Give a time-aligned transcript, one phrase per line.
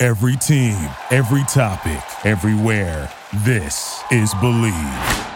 [0.00, 0.76] Every team,
[1.10, 3.10] every topic, everywhere.
[3.44, 5.26] This is Bleav.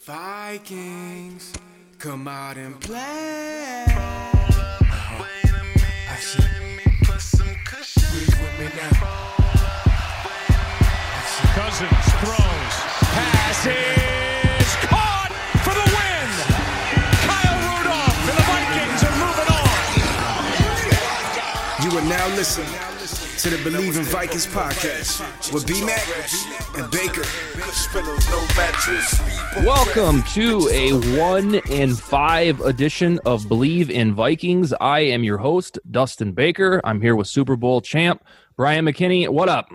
[0.00, 1.52] Vikings,
[2.00, 3.84] come out and play.
[6.10, 6.42] I see.
[8.10, 8.90] Breathe with me now.
[11.54, 12.74] Cousins throws.
[13.14, 13.66] Pass
[21.94, 22.66] Are now listening
[23.38, 26.04] to the Bleav in Vikings podcast with B Mac
[26.76, 27.22] and Baker.
[29.64, 34.74] Welcome to a one in five edition of Bleav in Vikings.
[34.80, 36.80] I am your host, Dustin Baker.
[36.82, 38.24] I'm here with Super Bowl champ
[38.56, 39.28] Bryant McKinnie.
[39.28, 39.70] What up?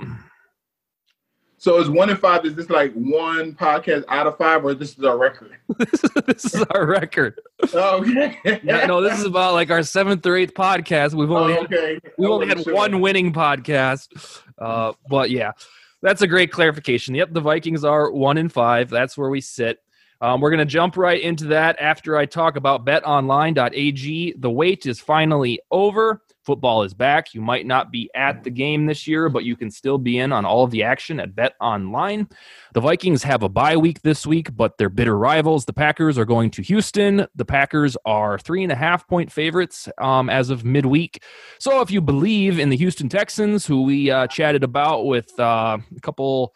[1.59, 2.45] So is one in five?
[2.45, 5.57] Is this like one podcast out of five, or this is our record?
[6.25, 7.39] this is our record.
[7.73, 8.37] okay.
[8.63, 11.13] Yeah, no, this is about like our seventh or eighth podcast.
[11.13, 11.95] We've only Oh, okay.
[11.95, 12.73] had, we've only had sure.
[12.73, 14.41] one winning podcast.
[14.57, 15.51] Uh, but yeah,
[16.01, 17.13] that's a great clarification.
[17.13, 18.89] Yep, the Vikings are one in five.
[18.89, 19.79] That's where we sit.
[20.21, 24.33] Um, we're going to jump right into that after I talk about betonline.ag.
[24.37, 26.21] The wait is finally over.
[26.49, 27.35] Football is back.
[27.35, 30.33] You might not be at the game this year, but you can still be in
[30.33, 32.27] on all of the action at Bet Online.
[32.73, 36.25] The Vikings have a bye week this week, but their bitter rivals, the Packers, are
[36.25, 37.27] going to Houston.
[37.35, 41.21] The Packers are three and a half point favorites um, as of midweek.
[41.59, 45.77] So if you believe in the Houston Texans, who we uh, chatted about with uh,
[45.95, 46.55] a couple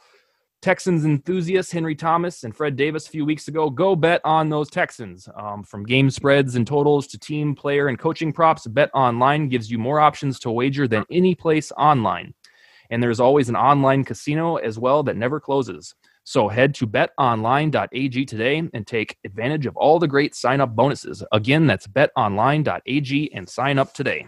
[0.63, 4.69] Texans enthusiasts, Henry Thomas and Fred Davis, a few weeks ago, go bet on those
[4.69, 5.27] Texans.
[5.35, 9.69] Um, from game spreads and totals to team, player, and coaching props, Bet Online gives
[9.69, 12.33] you more options to wager than any place online.
[12.89, 15.95] And there's always an online casino as well that never closes.
[16.23, 21.21] So head to betonline.ag today and take advantage of all the great sign up bonuses.
[21.33, 24.27] Again, that's betonline.ag and sign up today.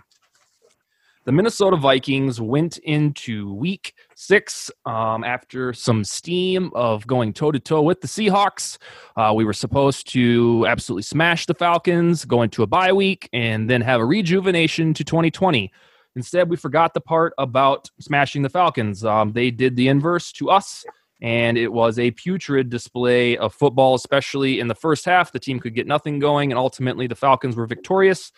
[1.26, 7.60] The Minnesota Vikings went into week six um, after some steam of going toe to
[7.60, 8.78] toe with the Seahawks.
[9.18, 13.68] Uh, we were supposed to absolutely smash the Falcons, go into a bye week, and
[13.68, 15.72] then have a rejuvenation to 2020.
[16.16, 19.04] Instead, we forgot the part about smashing the Falcons.
[19.04, 20.86] Um, they did the inverse to us,
[21.24, 25.32] and it was a putrid display of football, especially in the first half.
[25.32, 28.32] The team could get nothing going, and ultimately the Falcons were victorious.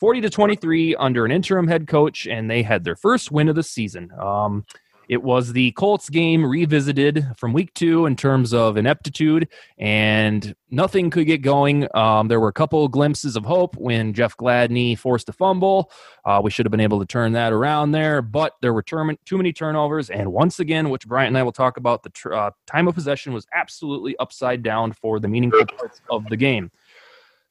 [0.00, 3.54] 40 to 23 under an interim head coach, and they had their first win of
[3.54, 4.10] the season.
[4.18, 4.64] Um,
[5.10, 11.10] it was the Colts game revisited from week two in terms of ineptitude, and nothing
[11.10, 11.88] could get going.
[11.96, 15.90] Um, there were a couple glimpses of hope when Jeff Gladney forced a fumble.
[16.24, 19.18] Uh, we should have been able to turn that around there, but there were term-
[19.26, 20.10] too many turnovers.
[20.10, 22.94] And once again, which Bryant and I will talk about, the tr- uh, time of
[22.94, 26.70] possession was absolutely upside down for the meaningful parts of the game.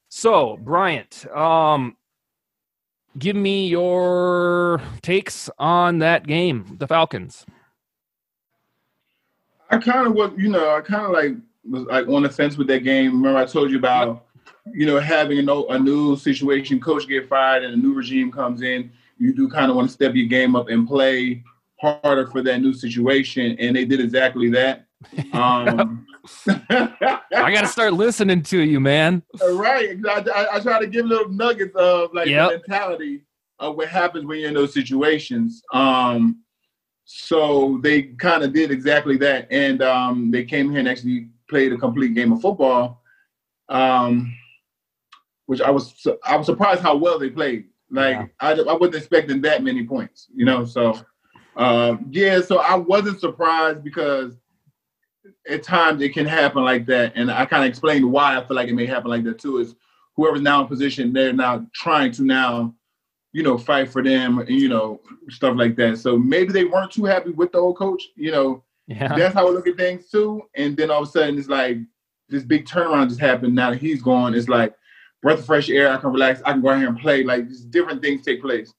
[0.07, 1.97] So, Bryant, um,
[3.17, 7.45] give me your takes on that game, the Falcons.
[9.69, 11.33] I kind of was, you know, I kind of like
[11.69, 13.21] was like on the fence with that game.
[13.21, 14.25] Remember, I told you about,
[14.73, 18.31] you know, having a, no, a new situation, coach get fired, and a new regime
[18.31, 18.91] comes in.
[19.17, 21.43] You do kind of want to step your game up and play
[21.79, 24.85] harder for that new situation, and they did exactly that.
[25.33, 26.05] Um,
[26.47, 29.23] I got to start listening to you, man.
[29.51, 29.97] right.
[30.07, 32.51] I, I, I try to give little nuggets of like Yep.
[32.67, 33.21] mentality
[33.59, 35.61] of what happens when you're in those situations.
[35.73, 36.43] Um,
[37.05, 41.73] so they kind of did exactly that, and um, they came here and actually played
[41.73, 43.01] a complete game of football,
[43.69, 44.33] um,
[45.47, 47.65] which I was su- I was surprised how well they played.
[47.89, 48.25] Like Yeah.
[48.39, 50.65] I, I wasn't expecting that many points, you know.
[50.65, 50.99] So
[51.55, 54.35] um, yeah, so I wasn't surprised because
[55.47, 58.55] at times it can happen like that, and I kind of explained why I feel
[58.55, 59.57] like it may happen like that too.
[59.57, 59.75] Is
[60.15, 62.75] whoever's now in position, they're now trying to now,
[63.31, 65.97] you know, fight for them, and you know, stuff like that.
[65.97, 68.63] So maybe they weren't too happy with the old coach, you know.
[68.87, 69.15] Yeah.
[69.15, 70.41] That's how I look at things too.
[70.55, 71.77] And then all of a sudden, it's like
[72.27, 73.53] this big turnaround just happened.
[73.53, 74.73] Now that he's gone, it's like
[75.21, 75.91] breath of fresh air.
[75.91, 76.41] I can relax.
[76.43, 77.23] I can go out here and play.
[77.23, 78.73] Like just different things take place.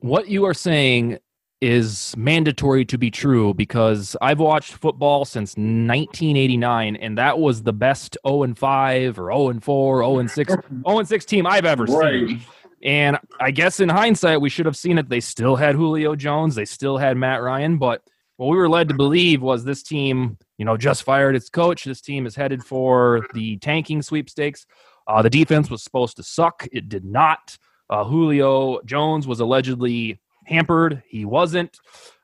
[0.00, 1.18] What you are saying
[1.66, 7.72] is mandatory to be true because I've watched football since 1989 and that was the
[7.72, 10.62] best 0 and 5 or 0 and 4, 0 and 6, 0
[10.98, 12.28] and 6 team I've ever Right.
[12.28, 12.40] seen.
[12.82, 15.08] And I guess in hindsight, we should have seen it.
[15.08, 18.02] They still had Julio Jones, they still had Matt Ryan, but
[18.36, 21.84] what we were led to believe was this team, you know, just fired its coach.
[21.84, 24.66] This team is headed for the tanking sweepstakes.
[25.08, 26.66] Uh, the defense was supposed to suck.
[26.70, 27.56] It did not.
[27.88, 31.02] Uh, Julio Jones was allegedly hampered.
[31.08, 31.78] He wasn't.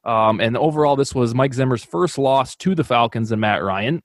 [0.04, 4.02] Um, and overall, this was Mike Zimmer's first loss to the Falcons and Matt Ryan.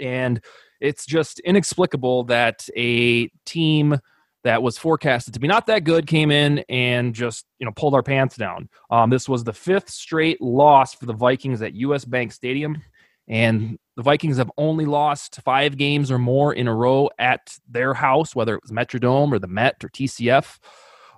[0.00, 0.40] And
[0.80, 3.98] it's just inexplicable that a team
[4.42, 7.94] that was forecasted to be not that good came in and just you know pulled
[7.94, 8.68] our pants down.
[8.90, 12.04] Um, this was the fifth straight loss for the Vikings at U.S.
[12.04, 12.82] Bank Stadium,
[13.26, 17.94] and the Vikings have only lost five games or more in a row at their
[17.94, 20.58] house, whether it was Metrodome or the Met or TCF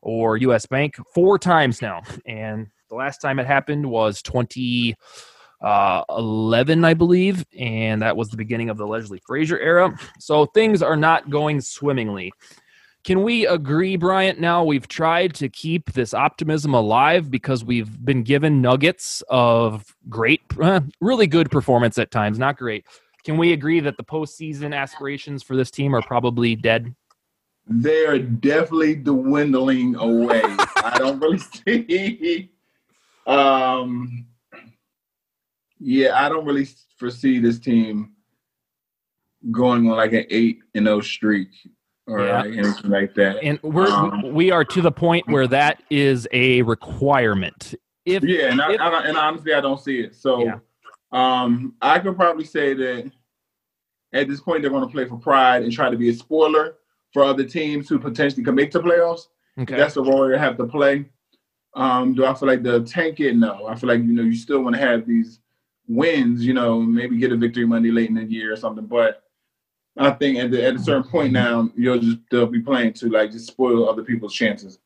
[0.06, 0.66] or U.S.
[0.66, 2.00] Bank, four times now.
[2.26, 4.94] And the last time it happened was 2011,
[6.84, 9.98] uh, I believe, and that was the beginning of the Leslie Frazier era.
[10.20, 12.32] So things are not going swimmingly.
[13.02, 14.38] Can we agree, Bryant?
[14.38, 20.42] Now we've tried to keep this optimism alive because we've been given nuggets of great,
[20.62, 22.86] uh, really good performance at times, not great.
[23.24, 26.94] Can we agree that the postseason aspirations for this team are probably dead?
[27.66, 30.42] They're definitely dwindling away.
[30.44, 32.50] I don't really see.
[33.26, 34.26] Um,
[35.80, 38.12] yeah, I don't really foresee this team
[39.50, 41.48] going on like an eight and zero oh streak
[42.06, 42.42] or yeah.
[42.42, 43.42] like anything like that.
[43.42, 47.74] And we're um, we are to the point where that is a requirement.
[48.04, 50.14] If yeah, and, if, I, and honestly, I don't see it.
[50.14, 50.58] So, yeah.
[51.10, 53.10] um, I could probably say that
[54.12, 56.76] at this point they're going to play for pride and try to be a spoiler
[57.12, 59.28] for other teams who potentially can make the playoffs.
[59.58, 59.76] Okay.
[59.76, 61.06] That's the role you have to play.
[61.74, 63.36] Um, do I feel like the tank it?
[63.36, 63.66] No.
[63.66, 65.40] I feel like you know you still want to have these
[65.88, 66.44] wins.
[66.44, 69.22] You know, maybe get a victory Monday late in the year or something, but
[69.98, 73.08] I think at, the, at a certain point now, you'll just they'll be playing to
[73.08, 74.78] like just spoil other people's chances.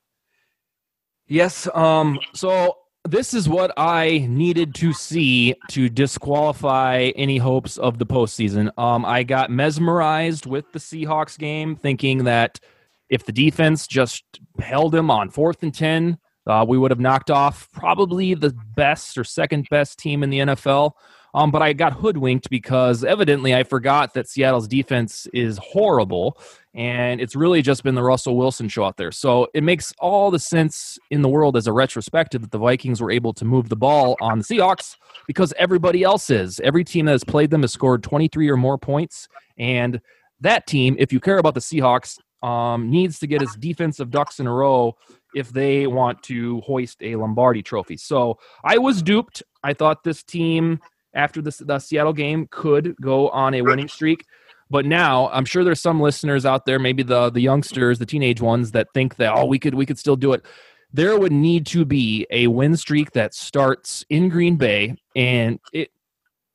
[1.27, 1.69] Yes.
[1.75, 2.19] Um.
[2.35, 8.71] So this is what I needed to see to disqualify any hopes of the postseason.
[8.79, 9.05] Um.
[9.05, 12.61] I got mesmerized with the Seahawks game, thinking that
[13.09, 14.25] if the defense just
[14.61, 19.19] held him on fourth and ten, uh, we would have knocked off probably the best
[19.19, 20.93] or second best team in the NFL.
[21.35, 26.39] Um, but I got hoodwinked because evidently I forgot that Seattle's defense is horrible,
[26.75, 29.13] and it's really just been the Russell Wilson show out there.
[29.13, 33.01] So it makes all the sense in the world as a retrospective that the Vikings
[33.01, 34.97] were able to move the ball on the Seahawks
[35.27, 36.61] because everybody else is.
[36.61, 39.29] Every team that has played them has scored 23 or more points,
[39.59, 40.01] and
[40.41, 44.41] that team, if you care about the Seahawks, um, needs to get its defensive ducks
[44.41, 44.97] in a row
[45.35, 47.97] if they want to hoist a Lombardi trophy.
[47.97, 49.43] So I was duped.
[49.63, 50.81] I thought this team
[51.15, 54.25] after the, the Seattle game could go on a winning streak.
[54.71, 58.41] But now I'm sure there's some listeners out there, maybe the the youngsters, the teenage
[58.41, 60.47] ones, that think that oh we could we could still do it.
[60.93, 65.91] There would need to be a win streak that starts in Green Bay, and it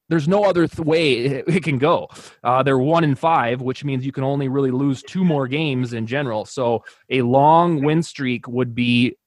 [0.07, 2.07] there's no other th- way it, it, can go.
[2.43, 5.93] Uh, they're one in five, which means you can only really lose two more games
[5.93, 6.45] in general.
[6.45, 9.17] So a long win streak would be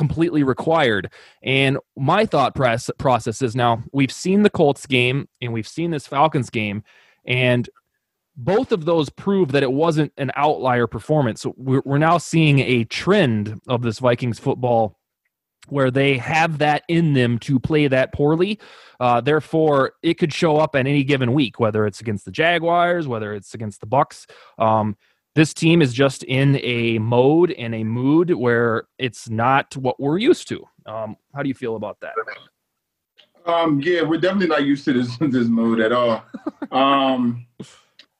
[0.00, 1.12] completely required.
[1.42, 5.90] And my thought press, process is now we've seen the Colts game and we've seen
[5.90, 6.82] this Falcons game,
[7.26, 7.68] and
[8.34, 11.42] both of those prove that it wasn't an outlier performance.
[11.42, 14.96] So we're, now seeing a trend of this Vikings football
[15.68, 18.58] where they have that in them to play that poorly.
[18.98, 23.06] Uh, therefore, it could show up at any given week, whether it's against the Jaguars,
[23.06, 24.24] whether it's against the Bucs.
[24.58, 24.96] Um,
[25.34, 30.18] this team is just in a mode and a mood where it's not what we're
[30.18, 30.64] used to.
[30.86, 32.14] Um, how do you feel about that?
[33.46, 36.24] Um, yeah, we're definitely not used to this this mood at all.
[36.72, 37.46] um,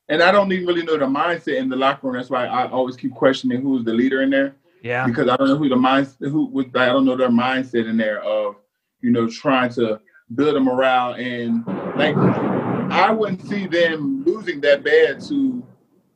[0.09, 2.17] and I don't even really know the mindset in the locker room.
[2.17, 4.55] That's why I always keep questioning who's the leader in there.
[4.83, 7.97] Yeah, because I don't know who the mind who I don't know their mindset in
[7.97, 8.57] there of
[9.03, 10.01] you know trying to
[10.35, 15.63] build a morale and like I wouldn't see them losing that bad to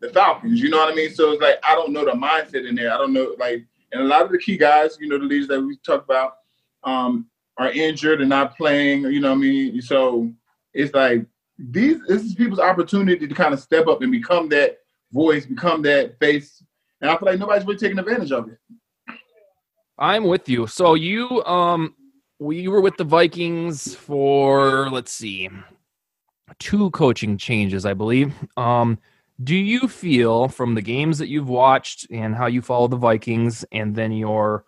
[0.04, 0.60] the Falcons.
[0.60, 1.12] You know what I mean?
[1.12, 2.92] So it's like I don't know the mindset in there.
[2.92, 5.48] I don't know like, and a lot of the key guys, you know, the leaders
[5.48, 6.34] that we talk about,
[6.84, 9.02] um, are injured and not playing.
[9.02, 9.80] You know what I mean?
[9.82, 10.32] So
[10.72, 11.26] it's like
[11.58, 12.00] these.
[12.06, 14.78] This is people's opportunity to kind of step up and become that
[15.12, 16.62] voice, become that face.
[17.00, 18.58] And I feel like nobody's really taking advantage of it.
[19.98, 20.66] I'm with you.
[20.66, 21.94] So you um
[22.40, 25.48] we were with the Vikings for let's see
[26.58, 28.34] two coaching changes, I believe.
[28.56, 28.98] Um
[29.42, 33.64] do you feel from the games that you've watched and how you follow the Vikings
[33.72, 34.64] and then your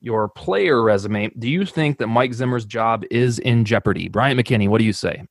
[0.00, 4.08] your player resume, do you think that Mike Zimmer's job is in jeopardy?
[4.08, 5.26] Bryant McKinnie, what do you say?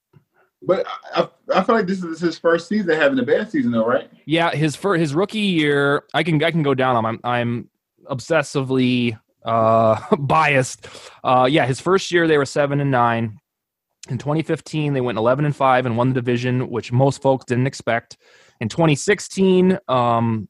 [0.62, 3.86] But I, I feel like this is his first season having a bad season, though,
[3.86, 4.10] right?
[4.26, 6.96] Yeah, his for his rookie year, I can I can go down.
[6.96, 7.70] On I'm I'm
[8.06, 10.88] obsessively uh, biased.
[11.24, 13.40] Uh, yeah, his first year they were seven and nine.
[14.10, 17.68] In 2015, they went 11 and five and won the division, which most folks didn't
[17.68, 18.18] expect.
[18.60, 20.50] In 2016, um,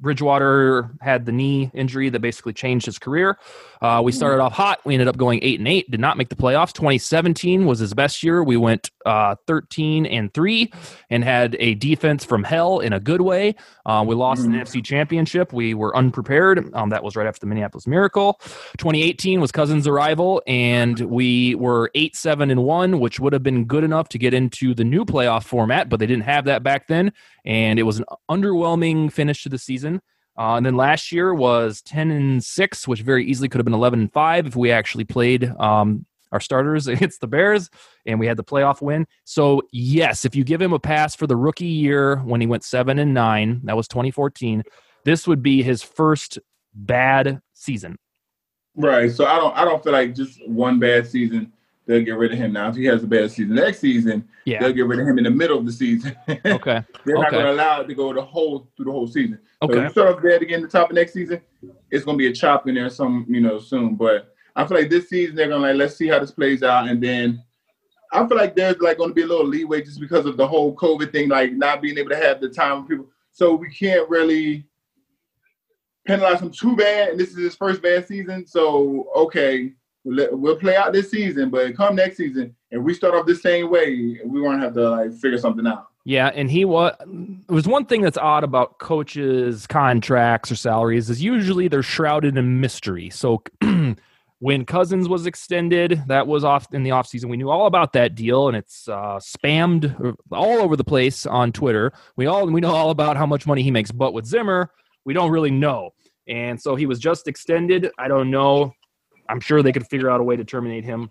[0.00, 3.38] Bridgewater had the knee injury that basically changed his career.
[3.80, 4.80] Uh, we started off hot.
[4.84, 5.90] We ended up going eight and eight.
[5.90, 6.72] Did not make the playoffs.
[6.72, 8.44] 2017 was his best year.
[8.44, 10.72] We went uh, 13 and three,
[11.08, 13.54] and had a defense from hell in a good way.
[13.86, 14.54] Uh, we lost mm-hmm.
[14.54, 15.52] an NFC Championship.
[15.52, 16.74] We were unprepared.
[16.74, 18.38] Um, that was right after the Minneapolis Miracle.
[18.78, 23.64] 2018 was Cousins' arrival, and we were eight seven and one, which would have been
[23.64, 26.86] good enough to get into the new playoff format, but they didn't have that back
[26.86, 27.12] then,
[27.44, 29.89] and it was an underwhelming finish to the season.
[30.40, 33.74] Uh, and then last year was 10 and 6, which very easily could have been
[33.74, 37.68] 11 and 5 if we actually played um, our starters against the Bears
[38.06, 39.06] and we had the playoff win.
[39.24, 42.64] So, yes, if you give him a pass for the rookie year when he went
[42.64, 44.62] 7 and 9, that was 2014,
[45.04, 46.38] this would be his first
[46.72, 47.98] bad season.
[48.74, 49.12] Right.
[49.12, 51.52] So I don't I don't feel like just one bad season
[51.90, 52.68] they'll get rid of him now.
[52.68, 54.60] If he has a bad season next season, yeah.
[54.60, 56.16] they'll get rid of him in the middle of the season.
[56.28, 56.84] okay.
[57.04, 57.22] They're okay.
[57.22, 59.40] not going to allow it to go the whole through the whole season.
[59.60, 59.74] Okay.
[59.74, 61.40] So if you start off bad again the top of next season,
[61.90, 63.96] it's going to be a chop in there some you know soon.
[63.96, 66.62] But I feel like this season they're going to like let's see how this plays
[66.62, 67.42] out, and then
[68.12, 70.46] I feel like there's like going to be a little leeway just because of the
[70.46, 73.08] whole COVID thing, like not being able to have the time people.
[73.32, 74.64] So we can't really
[76.06, 77.10] penalize him too bad.
[77.10, 79.72] And this is his first bad season, so okay
[80.04, 83.70] we'll play out this season, but come next season, if we start off the same
[83.70, 85.88] way, we won't have to like figure something out.
[86.04, 86.94] Yeah, and he was.
[87.00, 92.38] It was one thing that's odd about coaches' contracts or salaries is usually they're shrouded
[92.38, 93.10] in mystery.
[93.10, 93.42] So
[94.38, 97.26] when Cousins was extended, that was off in the offseason.
[97.26, 101.52] We knew all about that deal, and it's uh, spammed all over the place on
[101.52, 101.92] Twitter.
[102.16, 104.70] We all we know all about how much money he makes, but with Zimmer,
[105.04, 105.90] we don't really know.
[106.26, 107.90] And so he was just extended.
[107.98, 108.72] I don't know
[109.30, 111.10] I'm sure they could figure out a way to terminate him.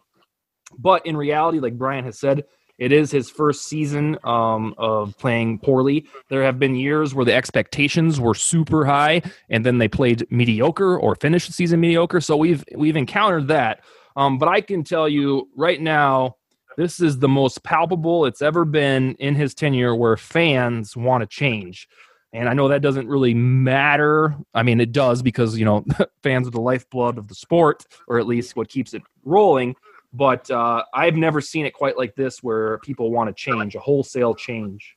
[0.78, 2.44] But in reality, like Brian has said,
[2.78, 6.08] it is his first season um, of playing poorly.
[6.30, 10.98] There have been years where the expectations were super high, and then they played mediocre
[10.98, 12.22] or finished the season mediocre.
[12.22, 13.84] So we've we've encountered that.
[14.16, 16.38] Um, but I can tell you right now,
[16.78, 21.28] this is the most palpable it's ever been in his tenure, where fans want to
[21.28, 21.88] change.
[22.32, 24.36] And I know that doesn't really matter.
[24.54, 25.84] I mean, it does because, you know,
[26.24, 29.76] fans are the lifeblood of the sport, or at least what keeps it rolling.
[30.14, 33.80] But uh, I've never seen it quite like this where people want to change, a
[33.80, 34.96] wholesale change.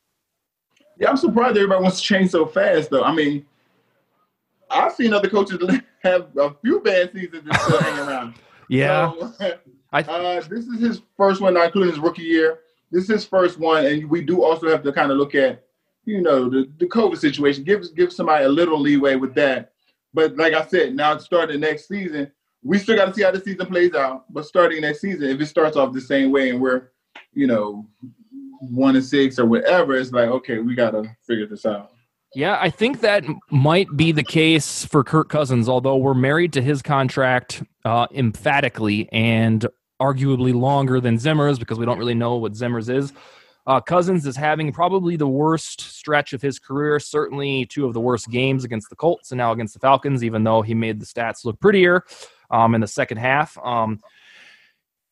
[0.99, 3.03] Yeah, I'm surprised everybody wants to change so fast, though.
[3.03, 3.47] I mean,
[4.71, 5.59] I've seen other coaches
[6.03, 8.35] have a few bad seasons and still hang around.
[8.69, 9.13] Yeah.
[9.13, 9.51] So,
[9.93, 12.61] uh, this is his first one, not including his rookie year.
[12.91, 15.63] This is his first one, and we do also have to kind of look at
[16.05, 17.65] you know, the, the COVID situation.
[17.65, 19.73] Give give somebody a little leeway with that.
[20.15, 22.31] But like I said, now it's starting next season,
[22.63, 24.33] we still got to see how the season plays out.
[24.33, 26.91] But starting next season, if it starts off the same way and we're,
[27.33, 27.87] you know,
[28.61, 31.91] one and six or whatever, it's like okay, we got to figure this out.
[32.35, 36.63] Yeah, I think that might be the case for Kirk Cousins, although we're married to
[36.63, 39.67] his contract uh, emphatically and
[40.01, 43.13] arguably longer than Zimmer's because we don't really know what Zimmer's is.
[43.67, 46.99] Uh, Cousins is having probably the worst stretch of his career.
[46.99, 50.25] Certainly, two of the worst games against the Colts and now against the Falcons.
[50.25, 52.05] Even though he made the stats look prettier
[52.51, 53.57] um, in the second half.
[53.59, 54.01] Um,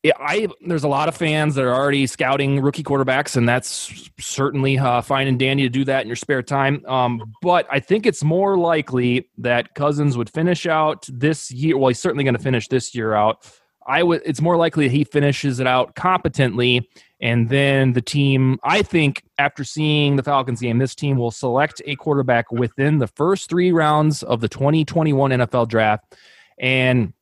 [0.03, 4.09] yeah, I there's a lot of fans that are already scouting rookie quarterbacks, and that's
[4.19, 6.83] certainly uh, fine and dandy to do that in your spare time.
[6.87, 11.77] Um, but I think it's more likely that Cousins would finish out this year.
[11.77, 13.47] Well, he's certainly going to finish this year out.
[13.85, 14.23] I would.
[14.25, 16.89] It's more likely that he finishes it out competently
[17.21, 21.81] and then the team, I think, after seeing the Falcons game, this team will select
[21.85, 26.15] a quarterback within the first three rounds of the 2021 NFL draft.
[26.57, 27.13] And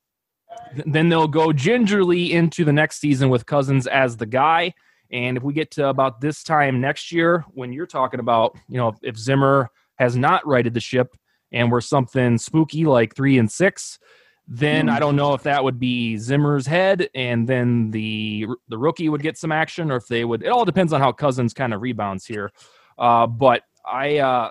[0.86, 4.74] then they'll go gingerly into the next season with Cousins as the guy.
[5.12, 8.78] And if we get to about this time next year, when you're talking about, you
[8.78, 11.14] know, if Zimmer has not righted the ship
[11.52, 14.00] and we're something spooky like three and six,
[14.52, 19.08] then I don't know if that would be Zimmer's head, and then the the rookie
[19.08, 20.42] would get some action, or if they would.
[20.42, 22.52] It all depends on how Cousins kind of rebounds here.
[22.98, 24.50] Uh, but I uh,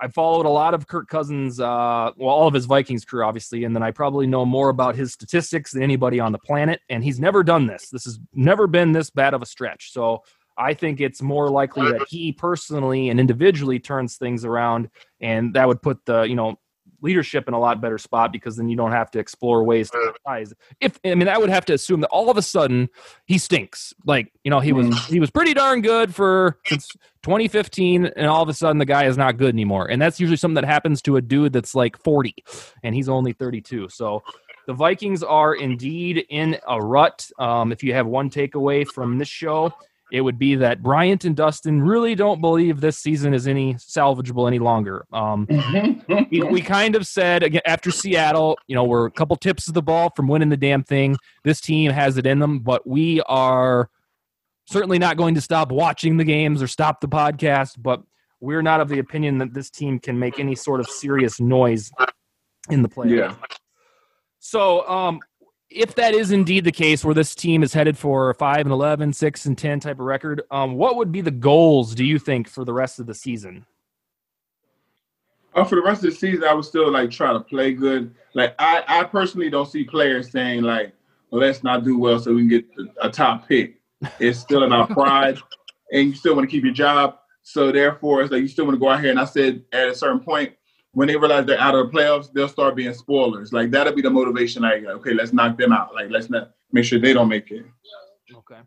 [0.00, 3.64] I followed a lot of Kirk Cousins, uh, well, all of his Vikings career, obviously,
[3.64, 6.80] and then I probably know more about his statistics than anybody on the planet.
[6.88, 7.90] And he's never done this.
[7.90, 9.92] This has never been this bad of a stretch.
[9.92, 10.22] So
[10.56, 14.88] I think it's more likely that he personally and individually turns things around,
[15.20, 16.58] and that would put the you know
[17.04, 20.14] leadership in a lot better spot because then you don't have to explore ways to
[20.26, 20.52] rise.
[20.80, 22.88] If I mean, I would have to assume that all of a sudden
[23.26, 23.92] he stinks.
[24.04, 26.88] Like you know, he was he was pretty darn good for since
[27.22, 29.88] 2015, and all of a sudden the guy is not good anymore.
[29.88, 32.34] And that's usually something that happens to a dude that's like 40,
[32.82, 33.90] and he's only 32.
[33.90, 34.22] So
[34.66, 37.30] the Vikings are indeed in a rut.
[37.38, 39.74] Um, if you have one takeaway from this show,
[40.12, 44.46] it would be that Bryant and Dustin really don't believe this season is any salvageable
[44.46, 45.06] any longer.
[45.12, 45.46] Um,
[46.30, 49.74] we, we kind of said again after Seattle, you know, we're a couple tips of
[49.74, 51.16] the ball from winning the damn thing.
[51.42, 53.90] This team has it in them, but we are
[54.66, 57.76] certainly not going to stop watching the games or stop the podcast.
[57.78, 58.02] But
[58.40, 61.90] we're not of the opinion that this team can make any sort of serious noise
[62.70, 63.16] in the playoffs.
[63.16, 63.34] Yeah.
[64.38, 65.20] So, um,
[65.74, 68.70] if that is indeed the case, where this team is headed for a five and
[68.70, 71.94] 11, 6 and ten type of record, um, what would be the goals?
[71.94, 73.66] Do you think for the rest of the season?
[75.54, 78.14] Uh, for the rest of the season, I would still like try to play good.
[78.34, 80.92] Like I, I personally don't see players saying like,
[81.30, 82.64] well, "Let's not do well so we can get
[83.00, 83.80] a top pick."
[84.18, 85.38] It's still about pride,
[85.92, 87.18] and you still want to keep your job.
[87.42, 89.10] So therefore, it's like you still want to go out here.
[89.10, 90.54] And I said at a certain point,
[90.94, 93.52] when they realize they're out of the playoffs, they'll start being spoilers.
[93.52, 94.62] Like that'll be the motivation.
[94.62, 95.94] Like, okay, let's knock them out.
[95.94, 97.66] Like let's not make sure they don't make it.
[98.32, 98.60] Okay.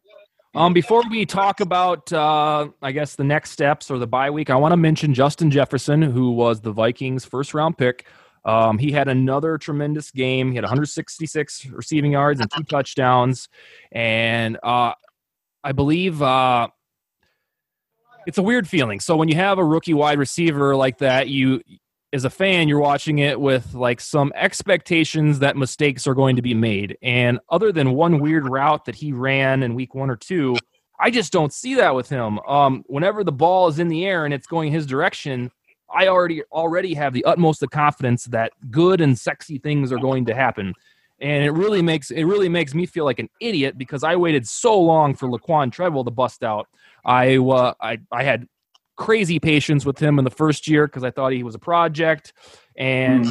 [0.56, 4.50] Um, before we talk about, uh, I guess the next steps or the bye week,
[4.50, 8.06] I want to mention Justin Jefferson, who was the Vikings' first round pick.
[8.44, 10.50] Um, he had another tremendous game.
[10.52, 13.50] He had 166 receiving yards and two touchdowns,
[13.92, 14.94] and uh,
[15.64, 16.70] I believe uh,
[18.26, 19.00] it's a weird feeling.
[19.00, 21.62] So when you have a rookie wide receiver like that, you
[22.14, 26.42] as a fan, you're watching it with like some expectations that mistakes are going to
[26.42, 26.98] be made.
[27.02, 30.56] And other than one weird route that he ran in week one or two,
[31.00, 32.40] I just don't see that with him.
[32.40, 35.52] Um, whenever the ball is in the air and it's going his direction,
[35.94, 40.26] I already already have the utmost of confidence that good and sexy things are going
[40.26, 40.74] to happen.
[41.20, 44.48] And it really makes it really makes me feel like an idiot because I waited
[44.48, 46.68] so long for Laquon Treadwell to bust out.
[47.06, 48.48] I uh, I I had
[48.98, 52.34] crazy patience with him in the first year because I thought he was a project.
[52.76, 53.26] And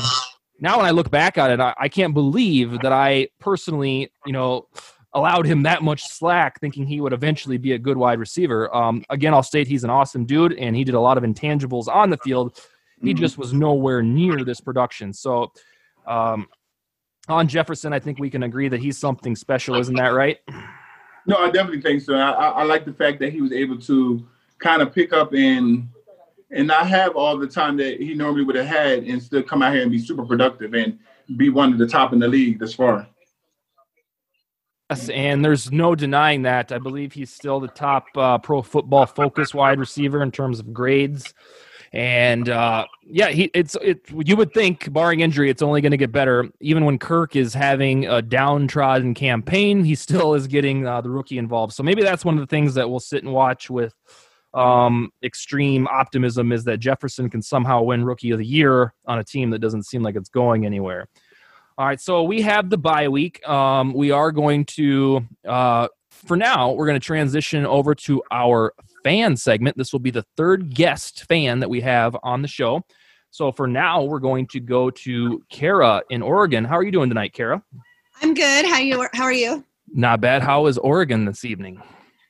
[0.61, 4.33] now when I look back at it, I, I, can't believe that I personally, you
[4.33, 4.69] know,
[5.13, 8.75] allowed him that much slack thinking he would eventually be a good wide receiver.
[8.75, 11.89] Um, again, I'll state he's an awesome dude and he did a lot of intangibles
[11.89, 12.59] on the field.
[13.03, 13.21] He Mm-hmm.
[13.21, 15.13] just was nowhere near this production.
[15.13, 15.53] So,
[16.07, 16.47] um,
[17.29, 20.39] on Jefferson, I think we can agree that he's something special, isn't that right?
[21.27, 22.15] No, I definitely think so.
[22.15, 24.27] I, I, I like the fact that he was able to
[24.59, 25.89] kind of pick up and
[26.51, 29.63] and not have all the time that he normally would have had and still come
[29.63, 30.99] out here and be super productive and
[31.37, 33.07] be one of the top in the league this far.
[34.91, 36.71] Yes, and there's no denying that.
[36.71, 40.73] I believe he's still the top uh, pro football focus wide receiver in terms of
[40.73, 41.35] grades.
[41.93, 44.01] And uh, yeah, he it's it.
[44.13, 46.49] You would think, barring injury, it's only going to get better.
[46.61, 51.39] Even when Kirk is having a downtrodden campaign, he still is getting uh, the rookie
[51.39, 51.73] involved.
[51.73, 53.95] So maybe that's one of the things that we'll sit and watch with
[54.57, 59.25] um, extreme optimism is that Jefferson can somehow win Rookie of the Year on a
[59.25, 61.09] team that doesn't seem like it's going anywhere.
[61.79, 63.47] All right, so we have the bye week.
[63.47, 68.73] Um, we are going to, uh, for now, we're going to transition over to our
[69.05, 69.77] fan segment.
[69.77, 72.83] This will be the third guest fan that we have on the show.
[73.31, 76.65] So for now, we're going to go to Kara in Oregon.
[76.65, 77.63] How are you doing tonight, Kara?
[78.23, 78.65] I'm good.
[78.65, 79.07] How you?
[79.13, 79.63] How are you?
[79.93, 80.41] Not bad.
[80.41, 81.83] How is Oregon this evening?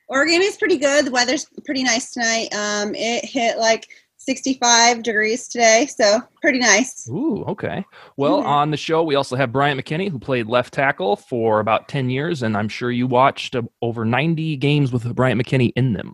[0.09, 1.05] Oregon is pretty good.
[1.05, 2.47] The weather's pretty nice tonight.
[2.53, 7.07] Um, it hit like 65 degrees today, so pretty nice.
[7.09, 7.83] Ooh, okay.
[8.17, 8.45] Well, Mhm.
[8.45, 12.09] on the show, we also have Bryant McKinnie, who played left tackle for about 10
[12.09, 16.13] years, and I'm sure you watched uh, over 90 games with Bryant McKinnie in them.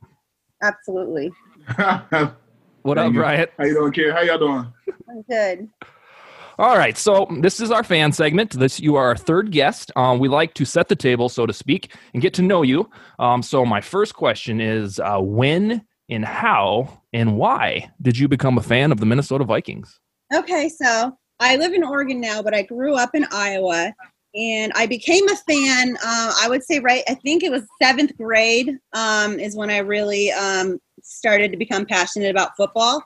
[0.61, 1.31] Absolutely.
[1.67, 2.03] How
[2.83, 3.19] What up, Thank you.
[3.21, 3.49] Bryant?
[3.59, 4.11] you doing, Kid?
[4.13, 4.73] How y'all doing?
[5.09, 5.69] I'm good.
[6.59, 8.51] All right, so this is our fan segment.
[8.51, 9.91] This you are our third guest.
[9.95, 12.89] Um, we like to set the table, so to speak, and get to know you.
[13.17, 18.59] Um, so my first question is: uh, When and how and why did you become
[18.59, 19.99] a fan of the Minnesota Vikings?
[20.31, 23.91] Okay, so I live in Oregon now, but I grew up in Iowa,
[24.35, 25.97] and I became a fan.
[26.05, 27.03] Uh, I would say right.
[27.07, 31.87] I think it was seventh grade um, is when I really um, started to become
[31.87, 33.03] passionate about football,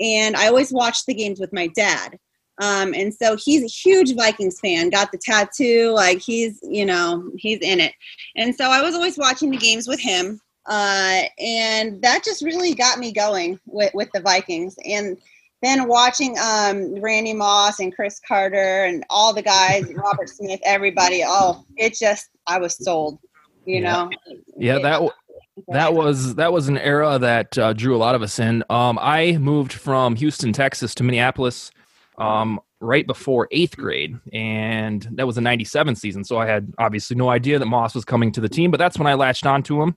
[0.00, 2.18] and I always watched the games with my dad.
[2.60, 7.30] Um, and so he's a huge Vikings fan, got the tattoo, like he's, you know,
[7.36, 7.92] he's in it.
[8.36, 10.40] And so I was always watching the games with him.
[10.66, 14.76] Uh, and that just really got me going with, with the Vikings.
[14.84, 15.16] And
[15.62, 21.22] then watching um, Randy Moss and Cris Carter and all the guys, Robert Smith, everybody,
[21.26, 23.18] oh, it just, I was sold,
[23.64, 23.92] you Yeah.
[23.92, 24.10] know?
[24.56, 25.12] Yeah, It- that w-
[25.66, 28.62] that was that was an era that uh, drew a lot of us in.
[28.70, 31.72] Um, I moved from Houston, Texas, to Minneapolis.
[32.18, 36.24] Um, right before eighth grade, and that was a 97 season.
[36.24, 38.98] So I had obviously no idea that Moss was coming to the team, but that's
[38.98, 39.96] when I latched onto him,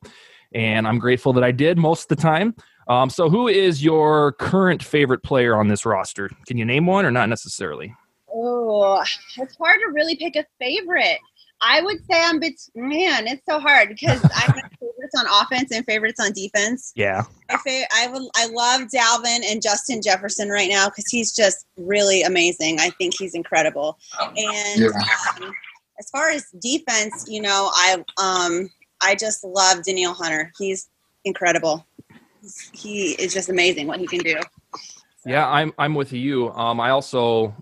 [0.53, 2.55] and I'm grateful that I did most of the time.
[2.87, 6.29] Um, so, who is your current favorite player on this roster?
[6.45, 7.95] Can you name one or not necessarily?
[8.33, 9.01] Oh,
[9.37, 11.19] it's hard to really pick a favorite.
[11.61, 14.47] I would say I'm bit man, it's so hard because I
[15.13, 16.91] favorites on offense and favorites on defense.
[16.95, 17.23] Yeah.
[17.49, 21.65] I fa- I would I love Dalvin and Justin Jefferson right now because he's just
[21.77, 22.79] really amazing.
[22.79, 23.97] I think he's incredible.
[24.19, 24.37] And
[24.81, 24.87] Yeah.
[25.41, 25.53] um,
[25.99, 28.69] as far as defense, you know, I um
[29.01, 30.51] I just love Danielle Hunter.
[30.57, 30.89] He's
[31.25, 31.85] incredible.
[32.41, 34.37] He's, he is just amazing what he can do.
[35.25, 36.51] Yeah, I'm I'm with you.
[36.53, 37.53] Um, I also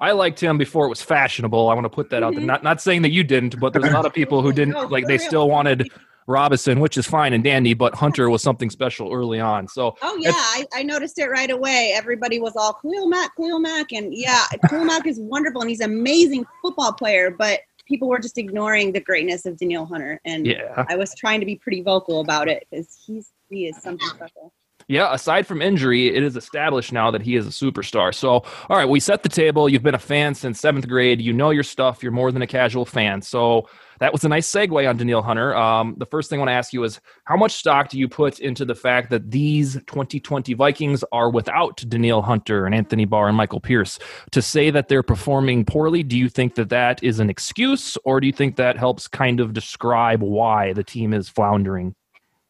[0.00, 1.68] I liked him before it was fashionable.
[1.68, 2.42] I want to put that out there.
[2.42, 2.46] Mhm.
[2.46, 4.82] Not not saying that you didn't, but there's a lot of people who didn't No,
[4.86, 5.06] like.
[5.06, 5.26] They real.
[5.26, 5.90] still wanted
[6.28, 9.66] Robinson, which is fine and dandy, but Hunter was something special early on.
[9.66, 11.94] So Oh yeah, I, I noticed it right away.
[11.96, 15.80] Everybody was all Khalil Mack, Khalil Mack, and yeah, Khalil Mack is wonderful and he's
[15.80, 17.30] an amazing football player.
[17.30, 21.40] But people were just ignoring the greatness of Danielle Hunter, and yeah, I was trying
[21.40, 24.52] to be pretty vocal about it because he's he is something special.
[24.88, 25.12] yeah.
[25.14, 28.14] Aside from injury, it is established now that he is a superstar.
[28.14, 29.66] So all right, we set the table.
[29.68, 31.22] You've been a fan since seventh grade.
[31.22, 32.02] You know your stuff.
[32.02, 33.22] You're more than a casual fan.
[33.22, 33.66] So
[34.00, 35.56] that was a nice segue on Danielle Hunter.
[35.56, 38.08] Um, the first thing I want to ask you is how much stock do you
[38.08, 43.28] put into the fact that these 2020 Vikings are without Danielle Hunter and Anthony Barr
[43.28, 43.98] and Michael Pierce?
[44.32, 48.20] To say that they're performing poorly, do you think that that is an excuse, or
[48.20, 51.94] do you think that helps kind of describe why the team is floundering?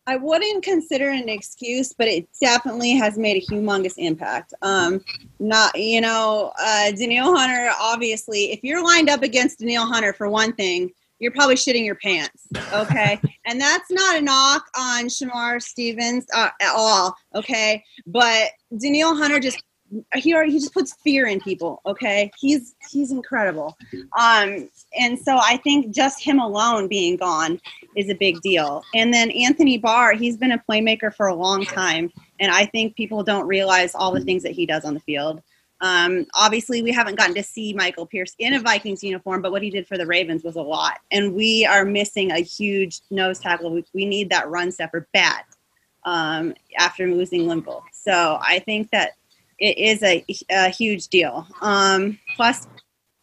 [0.09, 4.55] I wouldn't consider an excuse, but it definitely has made a humongous impact.
[4.63, 5.05] Um,
[5.39, 7.71] not you know, uh, Danielle Hunter.
[7.79, 11.97] Obviously, if you're lined up against Daniil Hunter for one thing, you're probably shitting your
[11.97, 12.47] pants.
[12.73, 17.15] Okay, and that's not a knock on Shamar Stevens uh, at all.
[17.35, 19.63] Okay, but Danielle Hunter just
[20.17, 21.81] he already, he just puts fear in people.
[21.87, 23.77] Okay, he's he's incredible.
[24.19, 27.61] Um, and so I think just him alone being gone
[27.97, 28.83] is a big deal.
[28.95, 32.97] And then Anthony Barr, he's been a playmaker for a long time, and I think
[32.97, 35.43] people don't realize all the things that he does on the field.
[35.81, 39.63] Um, obviously, we haven't gotten to see Michael Pierce in a Vikings uniform, but what
[39.63, 40.99] he did for the Ravens was a lot.
[41.11, 43.71] And we are missing a huge nose tackle.
[43.71, 45.43] We, we need that run stepper bad
[46.05, 47.83] um, after losing Linval.
[47.93, 49.13] So I think that
[49.59, 51.47] it is a, a huge deal.
[51.61, 52.67] Um, plus,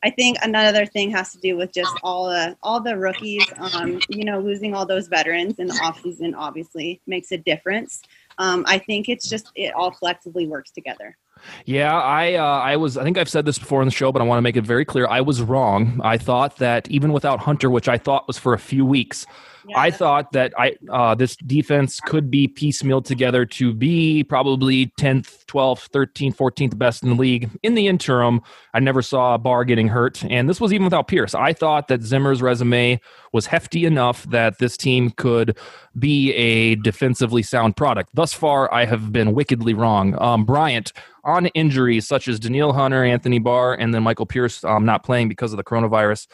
[0.03, 3.43] I think another thing has to do with just all the all the rookies.
[3.57, 8.03] Um, you know, losing all those veterans in the offseason obviously makes a difference.
[8.37, 11.17] Um, I think it's just it all collectively works together.
[11.65, 14.21] Yeah, I uh, I was I think I've said this before on the show, but
[14.21, 15.07] I want to make it very clear.
[15.07, 15.99] I was wrong.
[16.03, 19.25] I thought that even without Hunter, which I thought was for a few weeks,
[19.67, 24.87] Yeah, I thought that I uh, this defense could be piecemealed together to be probably
[24.99, 27.49] 10th, 12th, 13th, 14th best in the league.
[27.63, 28.41] In the interim,
[28.73, 31.33] I never saw Barr getting hurt, and this was even without Pierce.
[31.35, 32.99] I thought that Zimmer's resume
[33.33, 35.57] was hefty enough that this team could
[35.97, 38.09] be a defensively sound product.
[38.13, 40.15] Thus far, I have been wickedly wrong.
[40.21, 40.93] Um, Bryant,
[41.25, 45.27] on injuries such as Danielle Hunter, Anthony Barr, and then Michael Pierce um, not playing
[45.27, 46.27] because of the coronavirus,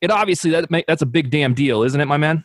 [0.00, 2.44] it obviously that that's a big damn deal, isn't it, my man?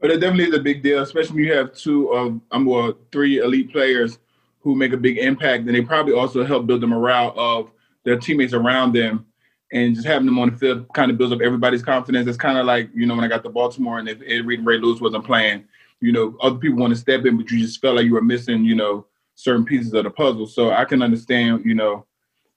[0.00, 2.94] But it definitely is a big deal, especially when you have two of um, well,
[3.12, 4.18] three elite players
[4.60, 7.70] who make a big impact, and they probably also help build the morale of
[8.04, 9.26] their teammates around them,
[9.72, 12.28] and just having them on the field kind of builds up everybody's confidence.
[12.28, 14.60] It's kind of like you know when I got to Baltimore and if Ed Reed
[14.60, 15.64] and Ray Lewis wasn't playing,
[16.00, 18.22] you know, other people want to step in, but you just felt like you were
[18.22, 19.06] missing, you know,
[19.42, 20.46] certain pieces of the puzzle.
[20.46, 22.06] So I can understand, you know,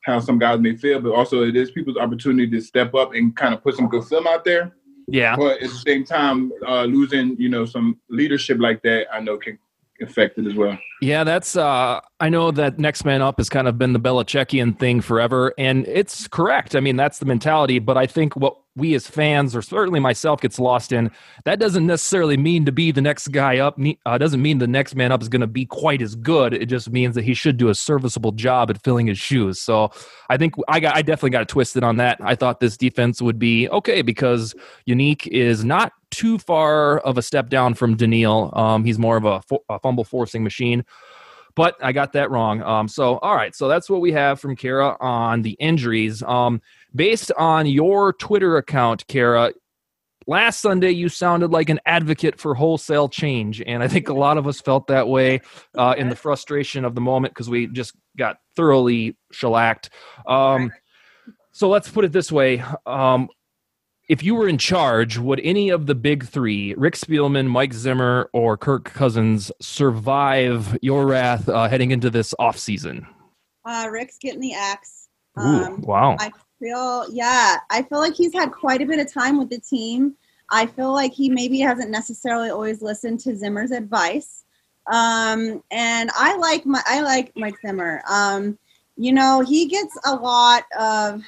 [0.04, 3.36] how some guys may feel, but also it is people's opportunity to step up and
[3.36, 4.76] kind of put some good film out there.
[5.08, 5.36] Yeah.
[5.36, 9.38] But at the same time, uh, losing you know some leadership like that, I know
[9.38, 9.58] can
[10.02, 10.78] affect it as well.
[11.02, 11.56] Yeah, that's.
[11.56, 15.54] Uh, I know that next man up has kind of been the Belichickian thing forever,
[15.58, 16.76] and it's correct.
[16.76, 17.80] I mean, that's the mentality.
[17.80, 21.12] But I think what we as fans, or certainly myself, gets lost in
[21.46, 23.80] that doesn't necessarily mean to be the next guy up.
[24.06, 26.54] Uh, doesn't mean the next man up is going to be quite as good.
[26.54, 29.62] It just means that he should do a serviceable job at filling his shoes.
[29.62, 29.92] So
[30.30, 30.96] I think I got.
[30.96, 32.18] I definitely got it twisted on that.
[32.22, 34.56] I thought this defense would be okay because
[34.88, 38.52] Yannick is not too far of a step down from Danielle.
[38.58, 40.84] Um, he's more of a, fo- a fumble forcing machine
[41.56, 42.62] but I got that wrong.
[42.64, 43.56] Um, so, all right.
[43.56, 46.24] So that's what we have from Kara on the injuries.
[46.24, 46.62] Um,
[46.96, 49.54] based on your Twitter account, Kara,
[50.28, 53.62] last Sunday you sounded like an advocate for wholesale change.
[53.62, 55.42] And I think a lot of us felt that way
[55.78, 59.90] uh, in the frustration of the moment because we just got thoroughly shellacked.
[60.28, 60.72] Um,
[61.52, 62.64] so let's put it this way.
[62.86, 63.30] Um,
[64.10, 68.30] if you were in charge, would any of the big three, Rick Spielman, Mike Zimmer,
[68.34, 73.06] or Kirk Cousins, survive your wrath uh, heading into this offseason?
[73.66, 75.08] Uh, Rick's getting the axe.
[75.40, 76.18] Ooh, Um, wow.
[76.20, 76.32] I
[77.12, 80.15] yeah, I feel like he's had quite a bit of time with the team.
[80.49, 84.43] I feel like he maybe hasn't necessarily always listened to Zimmer's advice.
[84.91, 88.04] Um, and I like my, I like Mike Zimmer.
[88.10, 88.58] Um,
[88.97, 91.23] you know, he gets a lot of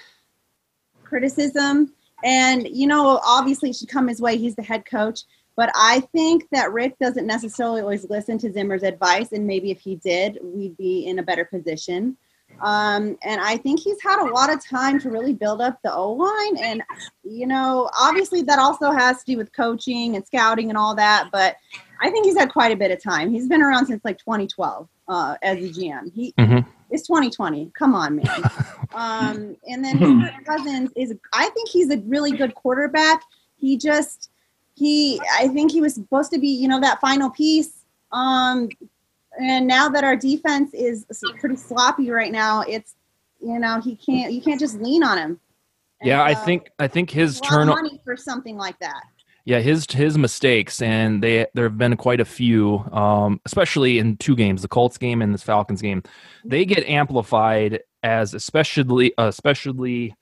[1.03, 1.93] criticism,
[2.23, 4.37] and you know, obviously, it should come his way.
[4.37, 5.21] He's the head coach.
[5.55, 9.79] But I think that Rick doesn't necessarily always listen to Zimmer's advice, and maybe if
[9.79, 12.17] he did, we'd be in a better position.
[12.61, 15.93] Um, and I think he's had a lot of time to really build up the
[15.93, 16.57] O line.
[16.57, 16.83] And,
[17.23, 21.29] you know, obviously that also has to do with coaching and scouting and all that.
[21.31, 21.57] But
[22.01, 23.31] I think he's had quite a bit of time.
[23.31, 26.11] He's been around since like 2012 uh, as a GM.
[26.13, 26.65] He Mhm.
[26.91, 27.71] It's 2020.
[27.77, 28.27] Come on, man.
[28.93, 33.21] um, and then Kirk Cousins is, I think he's a really good quarterback.
[33.57, 34.29] He just,
[34.75, 37.85] he, I think he was supposed to be, you know, that final piece.
[38.11, 38.69] Um,
[39.39, 41.05] and now that our defense is
[41.39, 42.95] pretty sloppy right now, it's
[43.41, 45.39] you know he can't you can't just lean on him.
[46.01, 47.67] And, Yeah, I uh, think I think his a lot of turn.
[47.67, 49.03] money for something like that.
[49.45, 54.17] Yeah, his his mistakes, and they there have been quite a few, um, especially in
[54.17, 56.01] two games, the Colts game and this Falcons game.
[56.43, 60.15] They get amplified as especially especially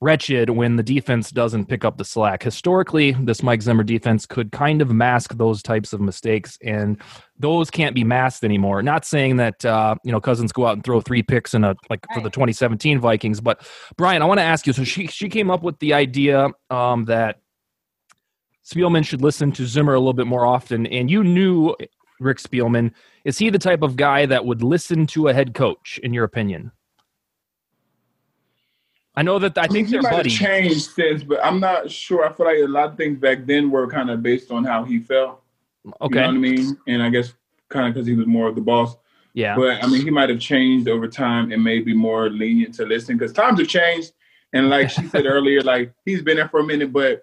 [0.00, 2.42] wretched when the defense doesn't pick up the slack.
[2.42, 7.00] Historically, this Mike Zimmer defense could kind of mask those types of mistakes, and
[7.38, 8.82] those can't be masked anymore.
[8.82, 11.74] Not saying that uh, you know Cousins go out and throw three picks in a
[11.88, 14.72] like for the 2017 Vikings, but Brian, I want to ask you.
[14.72, 17.40] So she she came up with the idea um, that
[18.64, 20.86] Spielman should listen to Zimmer a little bit more often.
[20.86, 21.74] And you knew
[22.20, 22.92] Rick Spielman.
[23.24, 26.24] Is he the type of guy that would listen to a head coach, in your
[26.24, 26.70] opinion?
[29.14, 30.38] I know that I think he they're buddies.
[30.38, 32.24] changed since, but I'm not sure.
[32.24, 34.84] I feel like a lot of things back then were kind of based on how
[34.84, 35.42] he felt.
[36.00, 36.14] Okay.
[36.14, 36.78] You know what I mean?
[36.86, 37.32] And I guess
[37.68, 38.96] kind of because he was more of the boss.
[39.34, 39.56] yeah.
[39.56, 43.16] But I mean, he might have changed over time and maybe more lenient to listen
[43.16, 44.12] because times have changed.
[44.52, 47.22] And like she said earlier, like he's been there for a minute, but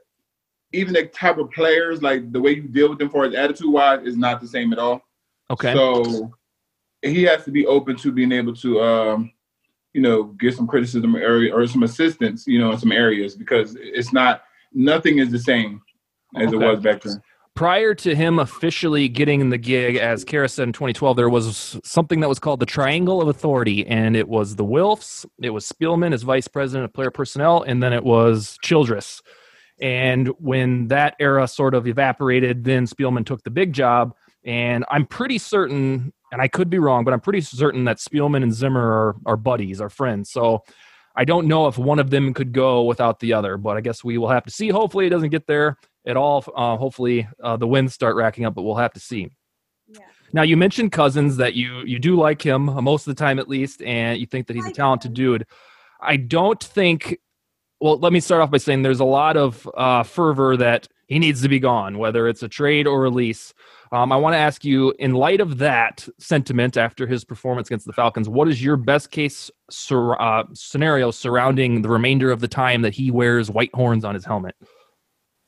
[0.74, 3.72] even the type of players, like the way you deal with them for his attitude
[3.72, 5.02] wise, is not the same at all.
[5.50, 5.74] Okay.
[5.74, 6.34] So
[7.02, 9.32] he has to be open to being able to, um,
[9.94, 13.76] you know, get some criticism area or some assistance, you know, in some areas because
[13.80, 15.82] it's not nothing is the same
[16.36, 17.22] as it was back then.
[17.56, 22.20] Prior to him officially getting the gig as Kara said in 2012, there was something
[22.20, 26.14] that was called the Triangle of Authority, and it was the Wilfs, it was Spielman
[26.14, 29.24] as vice president of player personnel, and then it was Childress.
[29.80, 34.14] And when that era sort of evaporated, then Spielman took the big job.
[34.44, 38.44] And I'm pretty certain, and I could be wrong, but I'm pretty certain that Spielman
[38.44, 40.30] and Zimmer are, are buddies, are friends.
[40.30, 40.64] So
[41.16, 44.04] I don't know if one of them could go without the other, but I guess
[44.04, 44.70] we will have to see.
[44.70, 46.46] Hopefully, it doesn't get there at all.
[46.56, 49.30] Uh, hopefully, uh, the wins start racking up, but we'll have to see.
[49.88, 50.02] Yeah.
[50.32, 53.40] Now, you mentioned Cousins that you you do like him uh, most of the time,
[53.40, 55.46] at least, and you think that he's a talented dude.
[56.00, 57.18] I don't think.
[57.80, 61.20] Well, let me start off by saying there's a lot of uh, fervor that he
[61.20, 63.54] needs to be gone, whether it's a trade or release.
[63.92, 67.86] Um, I want to ask you, in light of that sentiment after his performance against
[67.86, 72.48] the Falcons, what is your best case sur- uh, scenario surrounding the remainder of the
[72.48, 74.56] time that he wears white horns on his helmet?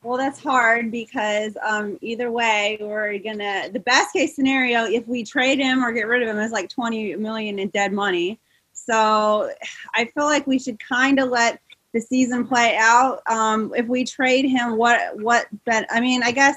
[0.01, 3.69] Well, that's hard because um, either way, we're gonna.
[3.69, 6.69] The best case scenario, if we trade him or get rid of him, is like
[6.69, 8.39] twenty million in dead money.
[8.71, 9.51] So
[9.93, 11.59] I feel like we should kind of let
[11.93, 13.21] the season play out.
[13.27, 15.47] Um, if we trade him, what what?
[15.65, 16.55] But I mean, I guess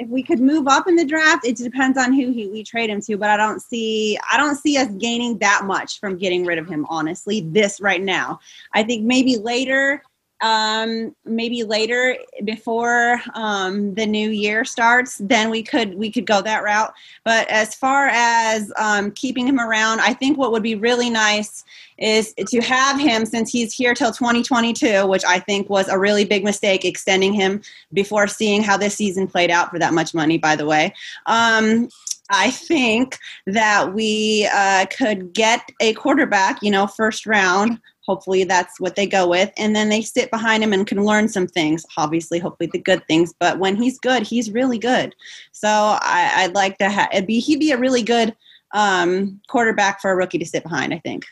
[0.00, 2.88] if we could move up in the draft, it depends on who he, we trade
[2.88, 3.18] him to.
[3.18, 6.66] But I don't see I don't see us gaining that much from getting rid of
[6.66, 6.86] him.
[6.88, 8.40] Honestly, this right now,
[8.72, 10.02] I think maybe later
[10.42, 16.40] um maybe later before um the new year starts then we could we could go
[16.40, 16.92] that route
[17.24, 21.64] but as far as um keeping him around i think what would be really nice
[21.98, 26.24] is to have him since he's here till 2022 which i think was a really
[26.24, 27.60] big mistake extending him
[27.92, 30.92] before seeing how this season played out for that much money by the way
[31.26, 31.88] um
[32.30, 37.80] I think that we uh, could get a quarterback, you know, first round.
[38.06, 39.50] Hopefully that's what they go with.
[39.56, 43.06] And then they sit behind him and can learn some things, obviously, hopefully the good
[43.06, 43.34] things.
[43.38, 45.14] But when he's good, he's really good.
[45.52, 48.34] So I, I'd like to have be he'd be a really good
[48.72, 51.26] um, quarterback for a rookie to sit behind, I think.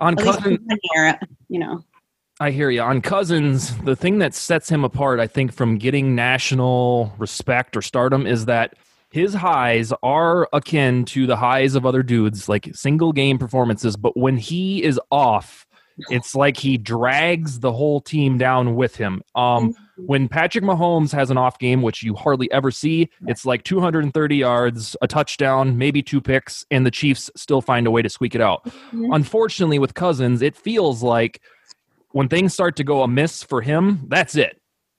[0.00, 1.84] On At least Cousins, for one year, you know.
[2.40, 2.82] I hear you.
[2.82, 7.82] On Cousins, the thing that sets him apart, I think, from getting national respect or
[7.82, 8.74] stardom is that
[9.10, 13.96] his highs are akin to the highs of other dudes, like single game performances.
[13.96, 15.66] But when he is off,
[16.10, 19.22] it's like he drags the whole team down with him.
[19.34, 20.06] Um, Mm-hmm.
[20.06, 24.36] when Patrick Mahomes has an off game, which you hardly ever see, it's like 230
[24.36, 28.36] yards, a touchdown, maybe two picks, and the Chiefs still find a way to squeak
[28.36, 28.64] it out.
[28.92, 29.08] Mhm.
[29.12, 31.40] Unfortunately, with Cousins, it feels like
[32.12, 34.57] when things start to go amiss for him, that's it.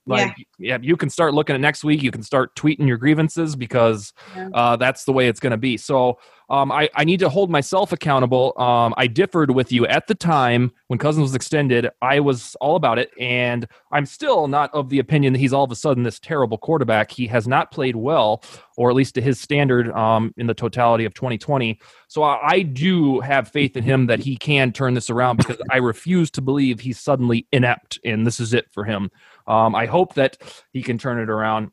[0.10, 2.02] Like, yeah, you can start looking at next week.
[2.04, 4.50] You can start tweeting your grievances because Yeah.
[4.54, 5.78] uh, that's the way it's going to be.
[5.78, 6.20] So
[6.50, 8.60] um, I, I need to hold myself accountable.
[8.60, 11.88] Um, I differed with you at the time when Cousins was extended.
[12.02, 15.64] I was all about it, and I'm still not of the opinion that he's all
[15.64, 17.12] of a sudden this terrible quarterback.
[17.12, 18.44] He has not played well,
[18.78, 21.80] or at least to his standard, um, in the totality of 2020.
[22.08, 25.58] So I, I do have faith in him that he can turn this around because
[25.70, 29.12] I refuse to believe he's suddenly inept and this is it for him.
[29.50, 30.38] Um, I hope that
[30.72, 31.72] he can turn it around.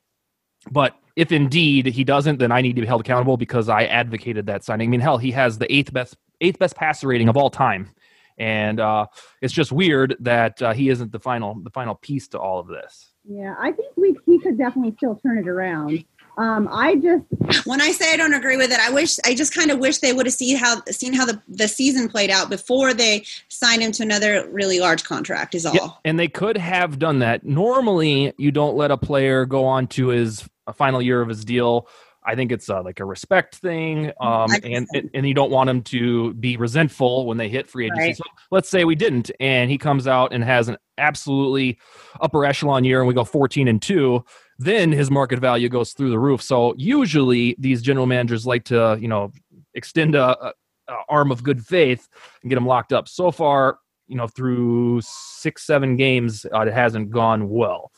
[0.70, 4.46] But if indeed he doesn't, then I need to be held accountable because I advocated
[4.46, 4.88] that signing.
[4.88, 7.90] I mean, hell, he has the eighth best eighth best passer rating of all time,
[8.38, 9.06] and uh,
[9.40, 12.66] it's just weird that uh, he isn't the final the final piece to all of
[12.66, 13.12] this.
[13.24, 16.04] Yeah, I think we he could definitely still turn it around.
[16.38, 19.54] Um, I just when I say I don't agree with it, I wish I just
[19.54, 22.50] kind of wish they would have seen how seen how the, the season played out
[22.50, 25.54] before they signed him to another really large contract.
[25.54, 25.74] Is all.
[25.74, 27.44] Yeah, and they could have done that.
[27.44, 31.44] Normally, you don't let a player go on to his uh, final year of his
[31.44, 31.88] deal.
[32.28, 35.82] I think it's uh, like a respect thing, um, and and you don't want him
[35.84, 38.02] to be resentful when they hit free agency.
[38.02, 38.16] Right.
[38.16, 41.78] So let's say we didn't, and he comes out and has an absolutely
[42.20, 44.24] upper echelon year, and we go fourteen and two.
[44.58, 46.42] Then his market value goes through the roof.
[46.42, 49.32] So usually these general managers like to, you know,
[49.74, 50.52] extend a, a,
[50.88, 52.08] a arm of good faith
[52.42, 53.08] and get him locked up.
[53.08, 57.90] So far, you know, through six, seven games, uh, it hasn't gone well.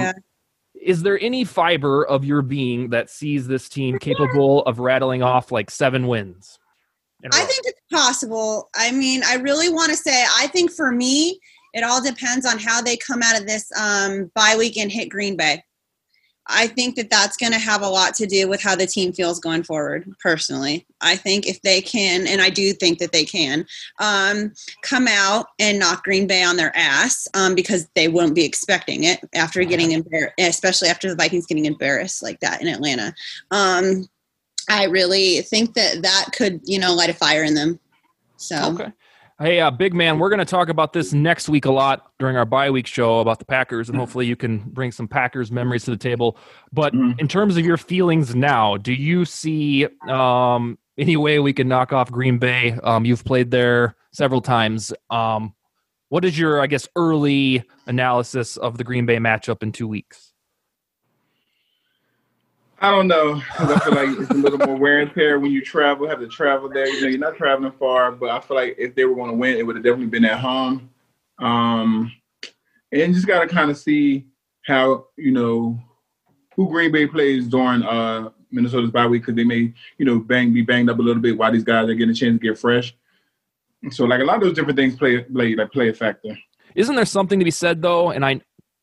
[0.00, 0.12] yeah.
[0.80, 5.50] Is there any fiber of your being that sees this team capable of rattling off
[5.50, 6.58] like seven wins?
[7.32, 8.68] I think it's possible.
[8.76, 11.38] I mean, I really want to say, I think for me,
[11.72, 15.08] it all depends on how they come out of this um, bye week and hit
[15.08, 15.62] Green Bay.
[16.46, 19.12] I think that that's going to have a lot to do with how the team
[19.12, 20.10] feels going forward.
[20.20, 23.66] Personally, I think if they can, and I do think that they can,
[23.98, 24.52] um,
[24.82, 29.04] come out and knock Green Bay on their ass um, because they won't be expecting
[29.04, 33.14] it after getting embarrassed, especially after the Vikings getting embarrassed like that in Atlanta.
[33.50, 34.06] Um,
[34.68, 37.80] I really think that that could, you know, light a fire in them.
[38.36, 38.92] So Okay.
[39.44, 42.34] Hey, uh, big man, we're going to talk about this next week a lot during
[42.34, 45.84] our bye week show about the Packers, and hopefully you can bring some Packers memories
[45.84, 46.38] to the table.
[46.72, 47.20] But Mhm.
[47.20, 51.92] in terms of your feelings now, do you see um, any way we can knock
[51.92, 52.78] off Green Bay?
[52.82, 54.94] Um, you've played there several times.
[55.10, 55.52] Um,
[56.08, 60.32] what is your, I guess, early analysis of the Green Bay matchup in two weeks?
[62.80, 65.52] I don't know because I feel like it's a little more wear and tear when
[65.52, 66.88] you travel, have to travel there.
[66.88, 69.36] You know, you're not traveling far, but I feel like if they were going to
[69.36, 70.90] win, it would have definitely been at home.
[71.38, 72.12] Um,
[72.92, 74.26] and just got to kind of see
[74.66, 75.78] how you know
[76.56, 80.52] who Green Bay plays during uh, Minnesota's bye week because they may you know bang
[80.52, 82.58] be banged up a little bit while these guys are getting a chance to get
[82.58, 82.94] fresh.
[83.90, 86.36] So like a lot of those different things play play like play a factor.
[86.74, 88.10] Isn't there something to be said though?
[88.10, 88.40] And I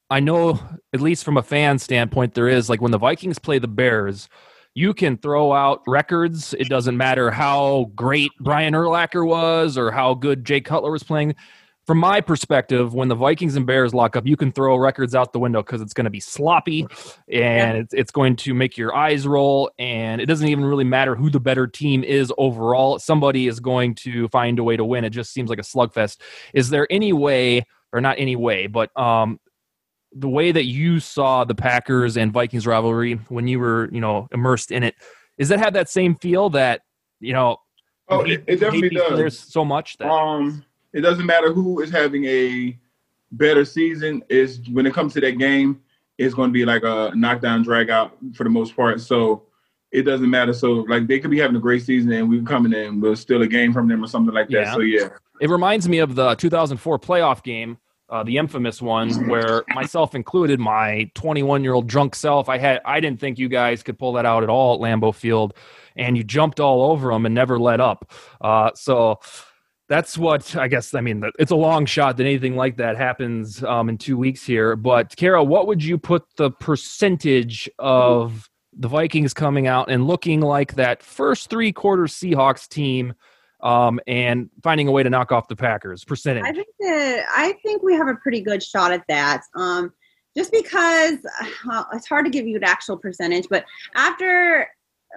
[0.09, 0.59] I know
[0.93, 4.29] at least from a fan standpoint there is like when the Vikings play the Bears,
[4.73, 6.53] you can throw out records.
[6.53, 11.35] It doesn't matter how great Brian Urlacher was or how good Jay Cutler was playing.
[11.87, 15.33] From my perspective, when the Vikings and Bears lock up, you can throw records out
[15.33, 16.85] the window because it's going to be sloppy
[17.27, 19.71] and it's, it's going to make your eyes roll.
[19.79, 22.99] And it doesn't even really matter who the better team is overall.
[22.99, 25.03] Somebody is going to find a way to win.
[25.03, 26.17] It just seems like a slugfest.
[26.53, 29.39] Is there any way, or not any way, but um,
[30.13, 34.27] the way that you saw the Packers and Vikings rivalry when you were, you know,
[34.31, 34.95] immersed in it,
[35.37, 36.81] does that have that same feel that,
[37.19, 37.57] you know,
[38.11, 39.17] Oh, it, it definitely does.
[39.17, 42.77] There's so much that Um, it doesn't matter who is having a
[43.31, 44.21] better season.
[44.29, 45.81] Is when it comes to that game,
[46.17, 48.99] it's going to be like a knockdown, drag out for the most part.
[48.99, 49.43] So
[49.91, 50.51] it doesn't matter.
[50.51, 53.41] So like they could be having a great season, and we coming in, we'll steal
[53.43, 54.53] a game from them or something like that.
[54.53, 54.73] Yeah.
[54.73, 55.07] So yeah,
[55.39, 57.77] it reminds me of the 2004 playoff game,
[58.11, 62.81] uh, the infamous one where myself included, my 21 year old drunk self, I had
[62.85, 65.53] I didn't think you guys could pull that out at all at Lambeau Field,
[65.95, 68.11] and you jumped all over them and never let up.
[68.39, 69.19] Uh, so.
[69.89, 70.93] That's what I guess.
[70.93, 74.41] I mean, it's a long shot that anything like that happens um, in two weeks
[74.41, 74.77] here.
[74.77, 80.39] But Kara, what would you put the percentage of the Vikings coming out and looking
[80.39, 83.13] like that first three quarter Seahawks team
[83.63, 86.43] um, and finding a way to knock off the Packers percentage.
[86.43, 89.43] I think that I think we have a pretty good shot at that.
[89.55, 89.93] Um,
[90.35, 91.17] just because
[91.69, 94.67] uh, it's hard to give you an actual percentage, but after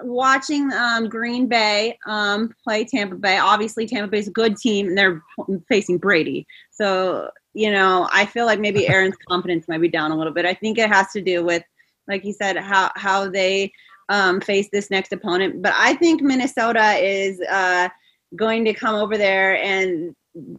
[0.02, 3.38] watching um, Green Bay um, play Tampa Bay.
[3.38, 5.22] Obviously, Tampa Bay's a good team, and they're
[5.68, 6.46] facing Brady.
[6.70, 10.46] So, you know, I feel like maybe Aaron's confidence might be down a little bit.
[10.46, 11.62] I think it has to do with,
[12.08, 13.72] like you said, how how they
[14.08, 15.62] um, face this next opponent.
[15.62, 17.88] But I think Minnesota is uh,
[18.36, 20.14] going to come over there, and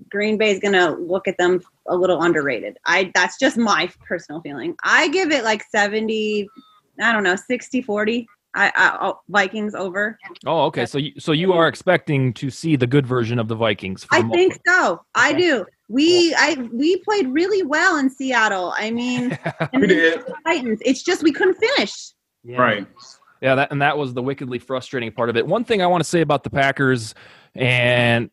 [0.09, 2.78] Green Bay is going to look at them a little underrated.
[2.86, 4.76] I that's just my personal feeling.
[4.84, 6.47] I give it like 70
[7.01, 8.28] I don't know, 60 40.
[8.57, 10.17] I, I Vikings over.
[10.45, 10.86] Oh, okay.
[10.86, 14.07] So you, so you are expecting to see the good version of the Vikings.
[14.11, 15.03] I think so.
[15.13, 15.65] I do.
[15.89, 18.73] We I we played really well in Seattle.
[18.78, 19.38] I mean,
[19.73, 20.23] We did.
[20.45, 20.80] Titans.
[20.86, 22.13] It's just we couldn't finish.
[22.45, 22.57] Yeah.
[22.57, 22.88] Right.
[23.41, 25.45] Yeah, that and that was the wickedly frustrating part of it.
[25.45, 27.13] One thing I want to say about the Packers,
[27.55, 28.29] and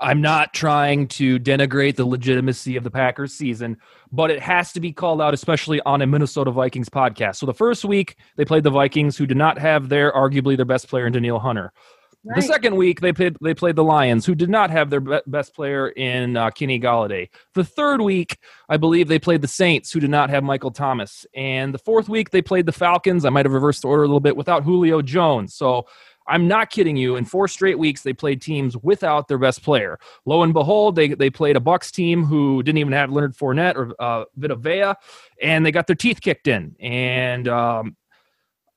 [0.00, 3.76] I'm not trying to denigrate the legitimacy of the Packers season,
[4.10, 7.36] but it has to be called out, especially on a Minnesota Vikings podcast.
[7.36, 10.64] So the first week they played the Vikings, who did not have their arguably their
[10.64, 11.72] best player in Danielle Hunter.
[12.22, 15.20] The second week they played they played the Lions, who did not have their be-
[15.26, 17.30] best player in uh, Kenny Golladay.
[17.54, 18.36] The third week,
[18.68, 22.10] I believe they played the Saints, who did not have Michael Thomas, and the fourth
[22.10, 23.24] week they played the Falcons.
[23.24, 25.54] I might have reversed the order a little bit without Julio Jones.
[25.54, 25.86] So
[26.30, 27.16] I'm not kidding you.
[27.16, 29.98] In four straight weeks, they played teams without their best player.
[30.24, 33.74] Lo and behold, they they played a Bucs team who didn't even have Leonard Fournette
[33.74, 34.94] or uh, Vita Vea,
[35.42, 36.76] and they got their teeth kicked in.
[36.80, 37.96] And um,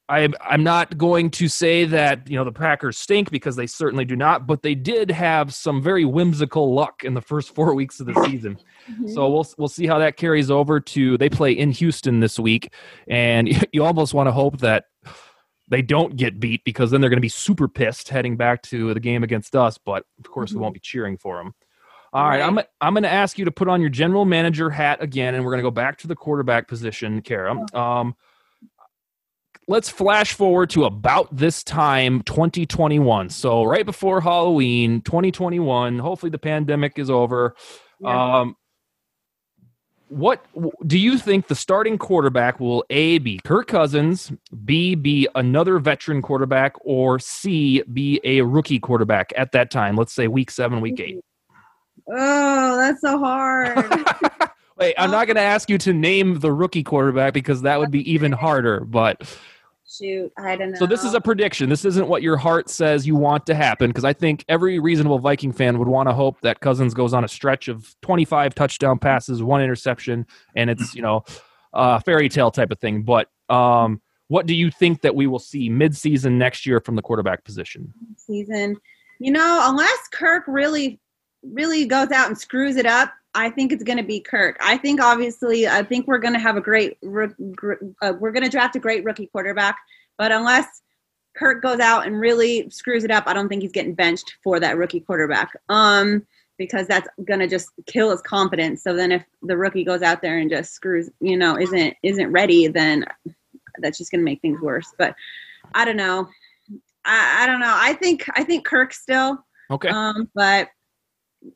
[0.10, 4.04] I'm I'm not going to say that you know the Packers stink because they certainly
[4.04, 8.00] do not, but they did have some very whimsical luck in the first four weeks
[8.00, 8.58] of the season.
[9.14, 12.74] So we'll we'll see how that carries over to they play in Houston this week,
[13.08, 14.86] and you almost want to hope that
[15.74, 18.94] they don't get beat because then they're going to be super pissed heading back to
[18.94, 19.78] the game against us.
[19.78, 21.54] But of course, we won't be cheering for them.
[22.14, 25.02] All right, I'm I'm going to ask you to put on your general manager hat
[25.02, 27.58] again, and we're going to go back to the quarterback position, Kara.
[27.74, 28.16] Um,
[29.68, 36.38] let's flash forward to about this time 2021 so right before halloween 2021 hopefully the
[36.38, 37.56] pandemic is over
[38.04, 38.58] um
[40.14, 40.46] what
[40.86, 44.32] do you think the starting quarterback will a be kirk cousins
[44.64, 50.14] b be another veteran quarterback or c be a rookie quarterback at that time let's
[50.14, 51.20] say week seven week eight
[52.12, 53.78] Oh, that's so hard.
[54.78, 57.80] wait i'm not um, going to ask you to name the rookie quarterback because that
[57.80, 59.22] would be even harder but
[59.86, 60.80] Shoot, I don't know.
[60.80, 61.70] So this is a prediction.
[61.70, 65.20] This isn't what your heart says you want to happen because I think every reasonable
[65.20, 68.98] Viking fan would want to hope that Cousins goes on a stretch of 25 touchdown
[68.98, 70.26] passes, one interception,
[70.56, 71.24] and it's, you know,
[71.74, 73.04] a fairy tale type of thing.
[73.04, 77.02] But um, what do you think that we will see midseason next year from the
[77.02, 77.94] quarterback position?
[78.16, 78.78] season.
[79.20, 81.00] You know, unless Kirk really,
[81.44, 84.58] really goes out and screws it up, I think it's going to be Kirk.
[84.62, 88.50] I think obviously, I think we're going to have a great, uh, we're going to
[88.50, 89.78] draft a great rookie quarterback.
[90.18, 90.82] But unless
[91.36, 94.60] Kirk goes out and really screws it up, I don't think he's getting benched for
[94.60, 95.52] that rookie quarterback.
[95.70, 96.26] Um,
[96.58, 98.84] because that's going to just kill his confidence.
[98.84, 102.32] So then, if the rookie goes out there and just screws, you know, isn't isn't
[102.32, 103.06] ready, then
[103.80, 104.94] that's just going to make things worse.
[104.98, 105.16] But
[105.74, 106.30] I don't know.
[107.06, 107.76] I, I don't know.
[107.76, 109.44] I think I think Kirk still.
[109.72, 109.90] Okay.
[109.90, 110.70] Um, but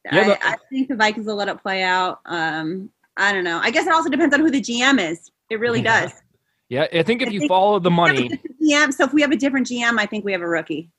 [0.06, 2.20] Yeah, I, but- I think the Vikings will let it play out.
[2.26, 3.60] Um, I don't know.
[3.62, 5.32] I guess it also depends on who the GM is.
[5.50, 6.02] It really Yeah.
[6.02, 6.14] does.
[6.70, 8.92] Yeah, I think if I you think- follow the We have a money, GM.
[8.94, 10.92] So if we have a different GM, I think we have a rookie.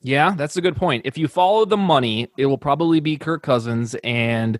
[0.00, 1.02] Yeah, that's a good point.
[1.06, 3.94] If you follow the money, it will probably be Kirk Cousins.
[4.02, 4.58] And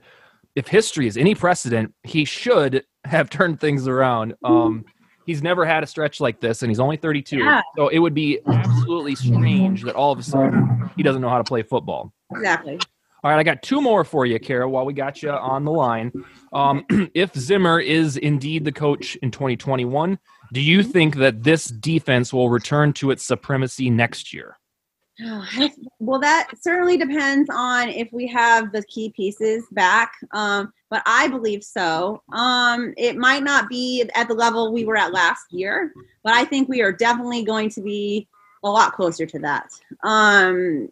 [0.54, 4.34] if history is any precedent, he should have turned things around.
[4.44, 4.84] Um,
[5.26, 7.38] he's never had a stretch like this, and he's only 32.
[7.38, 7.60] Yeah.
[7.76, 11.38] So it would be absolutely strange that all of a sudden he doesn't know how
[11.38, 12.12] to play football.
[12.30, 12.78] Exactly.
[13.24, 15.70] All right, I got two more for you, Kara, while we got you on the
[15.70, 16.12] line.
[16.52, 20.18] Um, if Zimmer is indeed the coach in 2021,
[20.52, 24.58] do you think that this defense will return to its supremacy next year?
[26.00, 30.14] well, that certainly depends on if we have the key pieces back.
[30.32, 32.22] Um, but I believe so.
[32.32, 35.92] Um, it might not be at the level we were at last year,
[36.24, 38.26] but I think we are definitely going to be
[38.64, 39.70] a lot closer to that.
[40.02, 40.88] Um,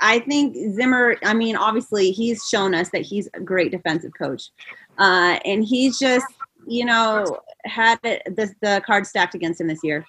[0.00, 4.50] I think Zimmer, I mean, obviously, he's shown us that he's a great defensive coach.
[4.98, 6.26] Uh, and he's just,
[6.66, 10.04] you know, had it, the, the card stacked against him this year.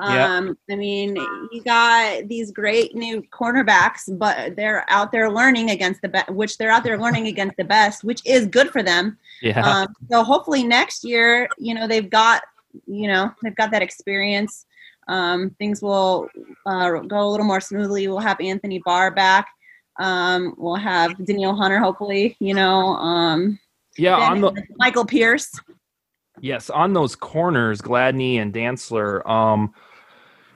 [0.00, 1.16] Um, I mean,
[1.50, 6.56] you got these great new cornerbacks, but they're out there learning against the best, which
[6.56, 9.18] they're out there learning against the best, which is good for them.
[9.42, 9.60] Yeah.
[9.60, 12.42] Um, so hopefully next year, you know, they've got,
[12.86, 14.66] you know, they've got that experience.
[15.08, 16.28] Um, things will
[16.66, 18.08] uh, go a little more smoothly.
[18.08, 19.48] We'll have Anthony Barr back.
[19.98, 23.58] Um, we'll have Danielle Hunter, hopefully, you know, um,
[23.96, 25.50] yeah, on the Michael Pierce.
[26.40, 29.28] Yes, on those corners, Gladney and Dantzler.
[29.28, 29.74] Um,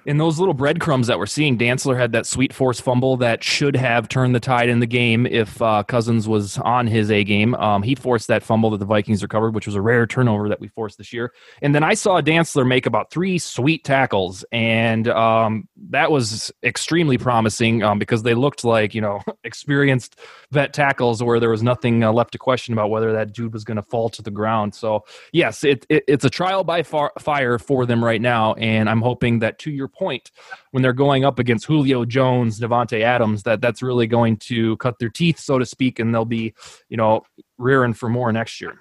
[0.05, 3.77] In those little breadcrumbs that we're seeing, Dantzler had that sweet force fumble that should
[3.77, 7.55] have turned the tide in the game if uh, Cousins was on his A game.
[7.55, 10.59] Um, he forced that fumble that the Vikings recovered, which was a rare turnover that
[10.59, 11.33] we forced this year.
[11.61, 17.17] And then I saw Dantzler make about three sweet tackles, and um, that was extremely
[17.17, 20.19] promising um, because they looked like you know experienced
[20.51, 23.63] vet tackles where there was nothing uh, left to question about whether that dude was
[23.63, 24.75] going to fall to the ground.
[24.75, 28.91] So yes, it, it, it's a trial by far, fire for them right now, and
[28.91, 30.30] I'm hoping that to your point
[30.70, 34.99] when they're going up against Julio Jones, Davante Adams, that that's really going to cut
[34.99, 36.55] their teeth, so to speak, and they'll be,
[36.88, 37.22] you know,
[37.59, 38.78] rearing for more next year.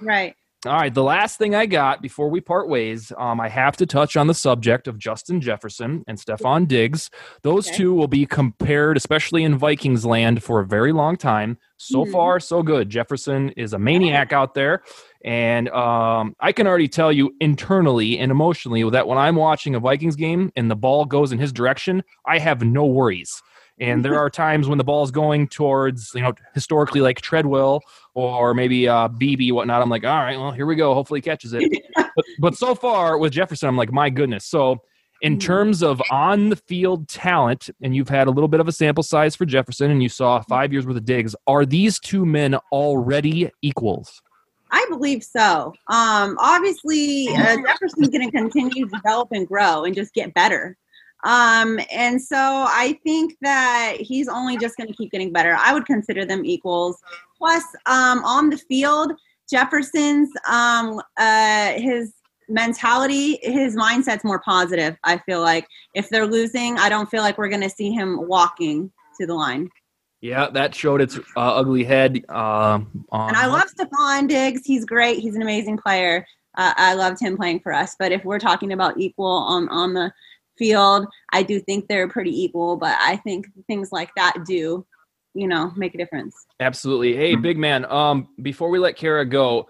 [0.00, 0.34] Right.
[0.66, 3.84] All right, the last thing I got before we part ways, um, I have to
[3.86, 7.10] touch on the subject of Justin Jefferson and Stefon Diggs.
[7.42, 7.76] Those Okay.
[7.76, 11.58] two will be compared, especially in Vikings land, for a very long time.
[11.76, 12.12] So Mhm.
[12.12, 12.88] far, so good.
[12.88, 14.82] Jefferson is a maniac out there.
[15.22, 19.80] And um, I can already tell you internally and emotionally that when I'm watching a
[19.80, 23.42] Vikings game and the ball goes in his direction, I have no worries.
[23.80, 27.80] And there are times when the ball is going towards, you know, historically like Treadwell
[28.14, 29.82] or maybe uh, BB, whatnot.
[29.82, 30.94] I'm like, all right, well, here we go.
[30.94, 31.82] Hopefully he catches it.
[31.96, 34.44] but, but so far with Jefferson, I'm like, my goodness.
[34.44, 34.82] So
[35.22, 38.72] in terms of on the field talent, and you've had a little bit of a
[38.72, 42.26] sample size for Jefferson, and you saw five years worth of Diggs, are these two
[42.26, 44.20] men already equals?
[44.70, 45.72] I believe so.
[45.88, 50.76] Um, obviously, uh, Jefferson's going to continue to develop and grow and just get better.
[51.24, 55.56] Um, and so I think that he's only just going to keep getting better.
[55.58, 56.98] I would consider them equals.
[57.38, 59.12] Plus, um, on the field,
[59.50, 62.12] Jefferson's um, uh, his
[62.48, 64.96] mentality, his mindset's more positive.
[65.04, 68.26] I feel like if they're losing, I don't feel like we're going to see him
[68.28, 69.70] walking to the line.
[70.20, 72.24] Yeah, that showed its uh, ugly head.
[72.30, 74.62] Um, on- And I love Stefon Diggs.
[74.64, 75.18] He's great.
[75.18, 76.26] He's an amazing player.
[76.56, 77.94] Uh, I loved him playing for us.
[77.98, 80.12] But if we're talking about equal on on the
[80.56, 82.76] field, I do think they're pretty equal.
[82.76, 84.84] But I think things like that do,
[85.34, 86.34] you know, make a difference.
[86.60, 87.16] Absolutely.
[87.16, 87.84] Hey, big man.
[87.86, 89.68] Um, before we let Kara go,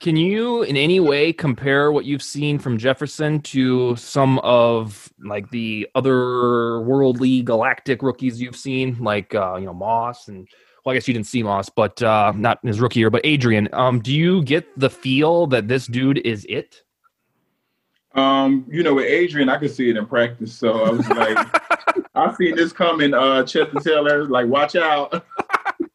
[0.00, 5.50] can you in any way compare what you've seen from Jefferson to some of like
[5.50, 10.46] the other worldly galactic rookies you've seen, like uh, you know Moss and
[10.84, 13.68] well, I guess you didn't see Moss, but uh, not his rookie year, but Adrian.
[13.72, 16.82] Um, do you get the feel that this dude is it?
[18.14, 20.54] Um, you know, with Adrian, I could see it in practice.
[20.54, 25.10] So I was like, I seen this coming, uh Chester Taylor, like watch out.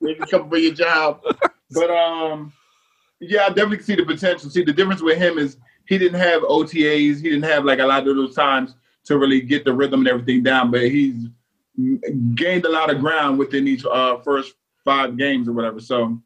[0.03, 1.22] Can come for your job.
[1.72, 2.51] But um
[3.22, 4.49] yeah, I definitely see the potential.
[4.49, 5.57] See the difference with him is
[5.88, 9.41] he didn't have OTAs, he didn't have like a lot of those times to really
[9.41, 11.28] get the rhythm and everything down, but he's
[12.36, 15.80] gained a lot of ground within each uh first five games or whatever.
[15.80, 16.20] So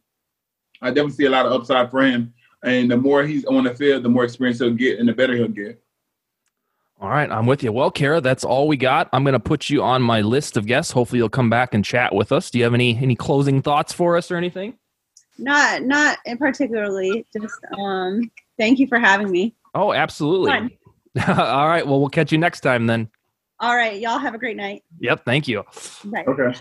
[0.81, 2.33] I definitely see a lot of upside for him.
[2.63, 5.35] And the more he's on the field, the more experience he'll get and the better
[5.35, 5.82] he'll get.
[7.03, 7.73] All right, I'm with you.
[7.73, 9.09] Well, Kara, that's all we got.
[9.11, 10.89] I'm going to put you on my list of guests.
[10.89, 12.49] Hopefully, you'll come back and chat with us.
[12.49, 14.77] Do you have any any closing thoughts for us or anything?
[15.37, 17.25] Not not in particularly.
[17.33, 19.53] Just um, thank you for having me.
[19.75, 20.79] Oh, absolutely.
[21.27, 21.85] All right.
[21.85, 23.09] Well, we'll catch you next time then.
[23.59, 24.85] All right, y'all have a great night.
[25.01, 25.25] Yep.
[25.25, 25.63] Thank you.
[26.05, 26.23] Bye.
[26.25, 26.57] Okay.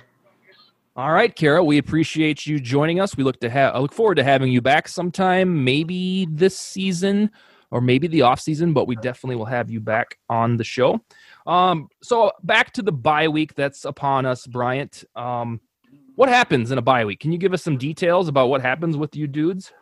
[0.97, 1.63] All right, Kara.
[1.63, 3.17] We appreciate you joining us.
[3.17, 3.77] We look to have.
[3.77, 7.31] I look forward to having you back sometime, maybe this season
[7.73, 11.01] or maybe the off season, but we definitely will have you back on the show.
[11.47, 15.05] Um, so back to the bye week that's upon us, Bryant.
[15.17, 15.61] Um,
[16.15, 17.19] what happens in a bye week?
[17.19, 19.73] Can you give us some details about what happens with you dudes?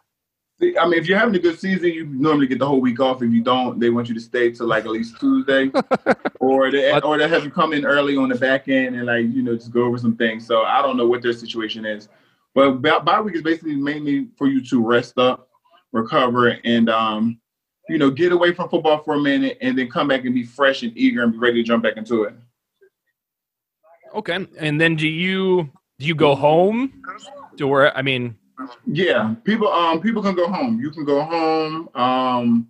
[0.63, 3.23] I mean, if you're having a good season, you normally get the whole week off.
[3.23, 5.73] If you don't, they want you to stay till like at least Tuesday,
[6.41, 9.25] or they or they have you come in early on the back end and like
[9.25, 10.47] you know just go over some things.
[10.47, 12.09] So I don't know what their situation is,
[12.55, 15.49] but bye bye week is basically mainly for you to rest up,
[15.93, 17.41] recover, and um,
[17.89, 20.45] you know get away from football for a minute, and then come back and be
[20.45, 22.35] fresh and eager and be ready to jump back into it.
[24.15, 24.47] Okay.
[24.59, 27.03] And then do you do you go home
[27.57, 27.97] to where?
[27.97, 28.37] I mean,
[28.87, 30.81] Yeah, people um people can go home.
[30.81, 31.89] You can go home.
[31.95, 32.69] Um,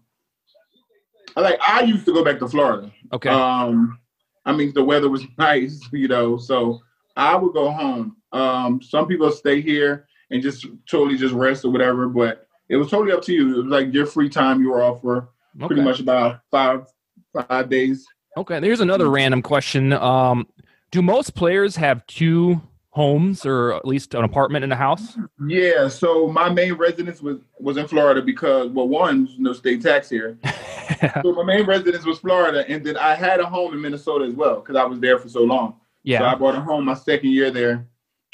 [1.36, 2.90] I like I used to go back to Florida.
[3.12, 3.30] okay.
[3.30, 3.98] Um,
[4.44, 6.80] I mean, the weather was nice, you know, so
[7.16, 8.16] I would go home.
[8.32, 12.88] Um, some people stay here and just totally just rest or whatever, but it was
[12.88, 13.52] totally up to you.
[13.52, 16.86] It was like your free time you were off for pretty much about five
[17.34, 18.06] five days.
[18.36, 19.92] Okay, here's another random question.
[19.92, 20.46] Um,
[20.92, 25.18] do most players have two homes or at least an apartment in a house?
[25.46, 30.08] Yeah, so my main residence was was in Florida because well, one, no state tax
[30.08, 30.38] here.
[31.22, 34.34] so my main residence was Florida, and then I had a home in Minnesota as
[34.34, 35.74] well because I was there for so long.
[36.04, 36.20] Yeah.
[36.20, 37.86] So I bought a home my second year there.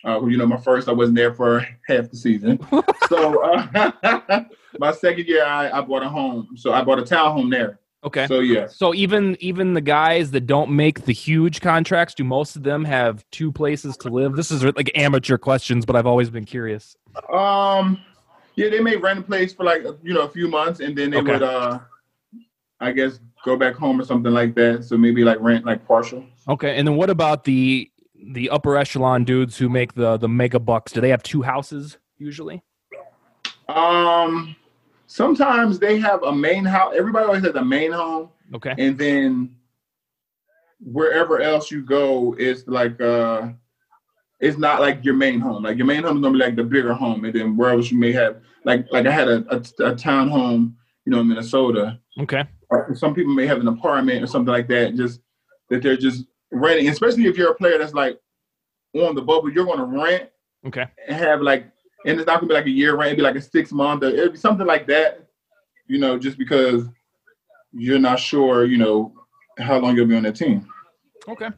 [0.04, 2.58] Uh, well, you know, my first I wasn't there for half the season.
[3.08, 4.44] so uh,
[4.78, 6.48] my second year I, I bought a home.
[6.56, 7.80] So I bought a town home there.
[8.04, 8.26] Okay.
[8.28, 8.68] So yeah.
[8.68, 12.84] So even even the guys that don't make the huge contracts, do most of them
[12.84, 14.36] have two places to live?
[14.36, 16.96] This is like amateur questions, but I've always been curious.
[17.32, 18.00] Um,
[18.54, 21.10] yeah, they may rent a place for like you know a few months, and then
[21.10, 21.32] they Okay.
[21.32, 21.80] would, uh,
[22.78, 24.84] I guess, go back home or something like that.
[24.84, 26.24] So maybe like rent like partial.
[26.48, 27.90] Okay, and then what about the
[28.24, 30.92] the upper echelon dudes who make the the mega bucks?
[30.92, 32.62] Do they have two houses usually?
[33.68, 34.54] Um,
[35.06, 36.94] sometimes they have a main house.
[36.96, 38.74] Everybody always has a main home, Okay.
[38.78, 39.56] and then
[40.80, 43.48] wherever else you go is like uh,
[44.40, 45.62] it's not like your main home.
[45.64, 47.90] Like your main home is gonna be like the bigger home, and then where else
[47.90, 51.28] you may have like like I had a a, a town home, you know, in
[51.28, 51.98] Minnesota.
[52.20, 52.44] Okay.
[52.70, 55.20] or some people may have an apartment or something like that, just
[55.70, 56.88] that they're just renting.
[56.88, 58.20] Especially if you're a player that's like
[58.94, 60.30] on the bubble, you're going to rent
[60.66, 60.86] Okay.
[61.06, 61.66] and have like,
[62.04, 64.02] and it's not to be like a year rent, it'd be like a six month,
[64.02, 65.26] or it'd be something like that.
[65.86, 66.84] You know, just because
[67.72, 69.12] you're not sure, you know,
[69.58, 70.66] how long you'll be on that team.
[71.28, 71.48] Okay.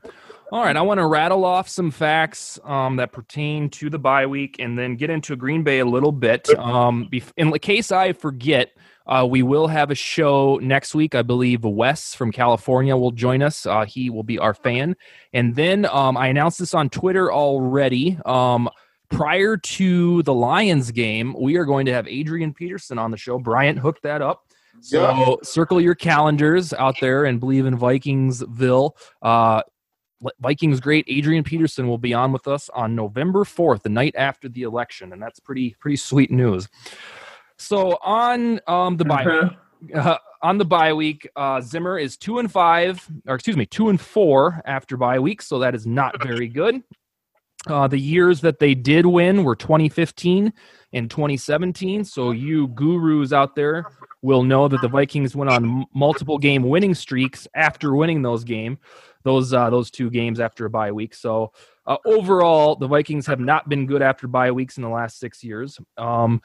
[0.51, 0.76] All right.
[0.76, 4.78] I want to rattle off some facts um, that pertain to the bye week and
[4.78, 6.49] then get into Green Bay a little bit.
[6.59, 8.70] Um, in the case I forget,
[9.09, 11.14] uh, we will have a show next week.
[11.14, 13.64] I believe Wes from California will join us.
[13.64, 14.96] Uh, he will be our fan.
[15.32, 18.18] And then um, I announced this on Twitter already.
[18.26, 18.68] Um,
[19.09, 23.38] prior to the Lions game, we are going to have Adrian Peterson on the show.
[23.38, 24.44] Bryant hooked that up.
[24.80, 28.92] So circle your calendars out there and believe in Vikingsville.
[29.20, 29.62] Uh,
[30.40, 34.48] Vikings great Adrian Peterson will be on with us on November 4th, the night after
[34.48, 36.68] the election, and that's pretty pretty sweet news.
[37.59, 39.50] So on um, the bye
[39.94, 43.88] uh, on the bye week, uh, Zimmer is two and five, or excuse me, two
[43.88, 46.82] and four after bye week, so that is not very good.
[47.66, 50.52] Uh, the years that they did win were 2015
[50.92, 52.04] and 2017.
[52.04, 53.84] So you gurus out there
[54.22, 58.78] will know that the Vikings went on multiple game winning streaks after winning those game,
[59.24, 61.14] those uh, those two games after a bye week.
[61.14, 61.52] So
[61.86, 65.42] uh, overall, the Vikings have not been good after bye weeks in the last six
[65.42, 65.78] years.
[65.96, 66.40] Um,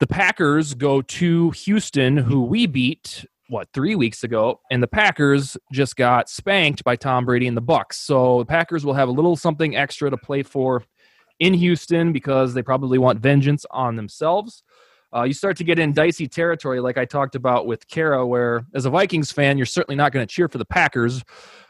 [0.00, 5.56] the Packers go to Houston, who we beat what three weeks ago, and the Packers
[5.72, 7.94] just got spanked by Tom Brady and the Bucs.
[7.94, 10.84] So the Packers will have a little something extra to play for
[11.40, 14.62] in Houston because they probably want vengeance on themselves.
[15.14, 18.66] Uh, you start to get in dicey territory, like I talked about with Kara, where
[18.74, 21.24] as a Vikings fan, you're certainly not going to cheer for the Packers.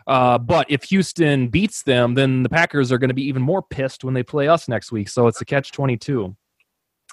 [0.09, 3.63] Uh, but if Houston beats them, then the Packers are going to be even more
[3.63, 5.09] pissed when they play us next week.
[5.09, 6.35] So it's a catch 22.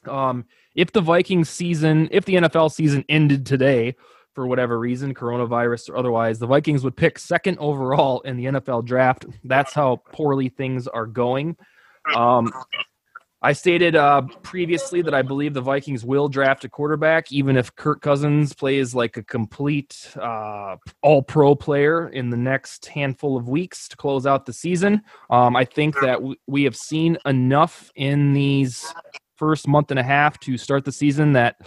[0.08, 0.46] Um,
[0.76, 3.96] if the Vikings season, if the NFL season ended today
[4.34, 8.86] for whatever reason, coronavirus or otherwise, the Vikings would pick second overall in the NFL
[8.86, 9.26] draft.
[9.46, 11.56] That's how poorly things are going.
[12.14, 12.52] Um,
[13.42, 17.76] I stated uh, previously that I believe the Vikings will draft a quarterback, even if
[17.76, 23.48] Kirk Cousins plays like a complete uh, all pro player in the next handful of
[23.48, 25.02] weeks to close out the season.
[25.30, 28.92] Um, I think that w- we have seen enough in these
[29.36, 31.58] first month and a half to start the season that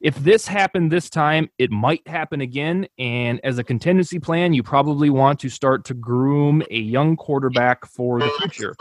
[0.00, 2.86] if this happened this time, it might happen again.
[2.98, 7.86] And as a contingency plan, you probably want to start to groom a young quarterback
[7.86, 8.76] for the future.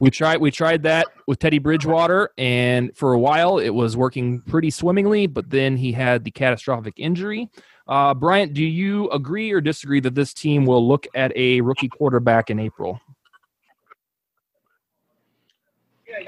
[0.00, 4.42] We tried we tried that with Teddy Bridgewater, and for a while it was working
[4.42, 7.50] pretty swimmingly, but then he had the catastrophic injury.
[7.88, 11.88] Uh, Bryant, do you agree or disagree that this team will look at a rookie
[11.88, 13.00] quarterback in April?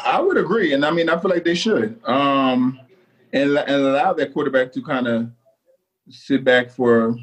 [0.01, 2.79] I would agree, and I mean, I feel like they should, um,
[3.33, 5.31] and, and allow that quarterback to kind of
[6.09, 7.17] sit back for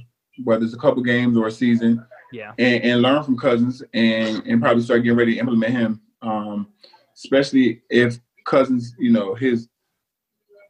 [0.43, 2.53] whether it's a couple games or a season, Yeah.
[2.57, 6.67] and, and learn from Cousins, and and probably start getting ready to implement him, um,
[7.15, 9.67] especially if Cousins, you know, his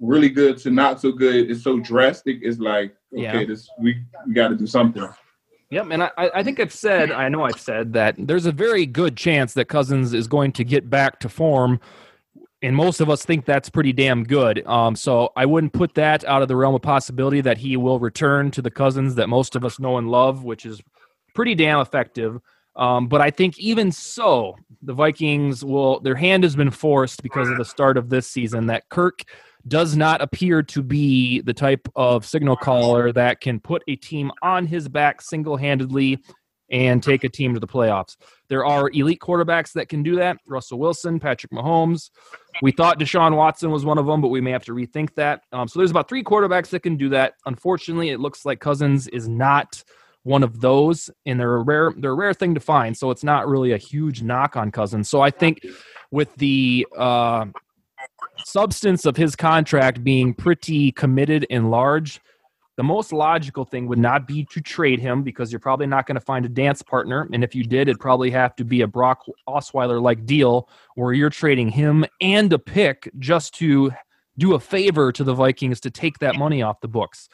[0.02, 2.39] really good to not so good is so drastic.
[2.41, 3.45] It's like, okay, Yeah.
[3.45, 5.08] this we, we got to do something.
[5.72, 8.88] Yep, and I, I think I've said, I know I've said that there's a very
[8.88, 11.80] good chance that Cousins is going to get back to form,
[12.63, 14.65] and most of us think that's pretty damn good.
[14.65, 17.99] Um, so I wouldn't put that out of the realm of possibility that he will
[17.99, 20.82] return to the Cousins that most of us know and love, which is
[21.36, 22.39] pretty damn effective.
[22.76, 27.49] Um, but I think even so, the Vikings will their hand has been forced because
[27.49, 29.24] of the start of this season that Kirk
[29.68, 34.32] does not appear to be the type of signal caller that can put a team
[34.41, 36.20] on his back single-handedly
[36.72, 38.16] and take a team to the playoffs.
[38.47, 40.38] There are elite quarterbacks that can do that.
[40.45, 42.12] Russell Wilson, Patrick Mahomes.
[42.62, 45.41] We thought Deshaun Watson was one of them, but we may have to rethink that.
[45.51, 47.34] Um, so there's about three quarterbacks that can do that.
[47.45, 49.84] Unfortunately, it looks like Cousins is not
[50.24, 52.95] one of those, and they're a rare they're a rare thing to find.
[52.95, 55.10] So it's not really a huge knock on Cousins.
[55.10, 55.66] So I think
[56.12, 57.45] with the uh,
[58.45, 62.20] substance of his contract being pretty committed and large,
[62.78, 66.15] the most logical thing would not be to trade him because you're probably not going
[66.15, 67.28] to find a dance partner.
[67.34, 71.11] And if you did, it'd probably have to be a Brock Osweiler like deal where
[71.11, 73.91] you're trading him and a pick just to
[74.38, 77.28] do a favor to the Vikings to take that money off the books.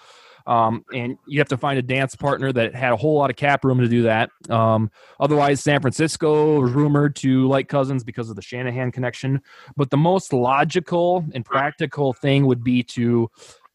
[0.48, 3.36] Um, and you have to find a dance partner that had a whole lot of
[3.36, 4.30] cap room to do that.
[4.50, 9.42] Um, otherwise, San Francisco was rumored to like Cousins because of the Shanahan connection.
[9.76, 13.30] But the most logical and practical thing would be to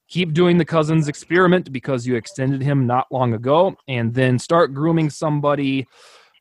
[0.09, 4.75] keep doing the Cousins experiment because you extended him not long ago, and then start
[4.75, 5.87] grooming somebody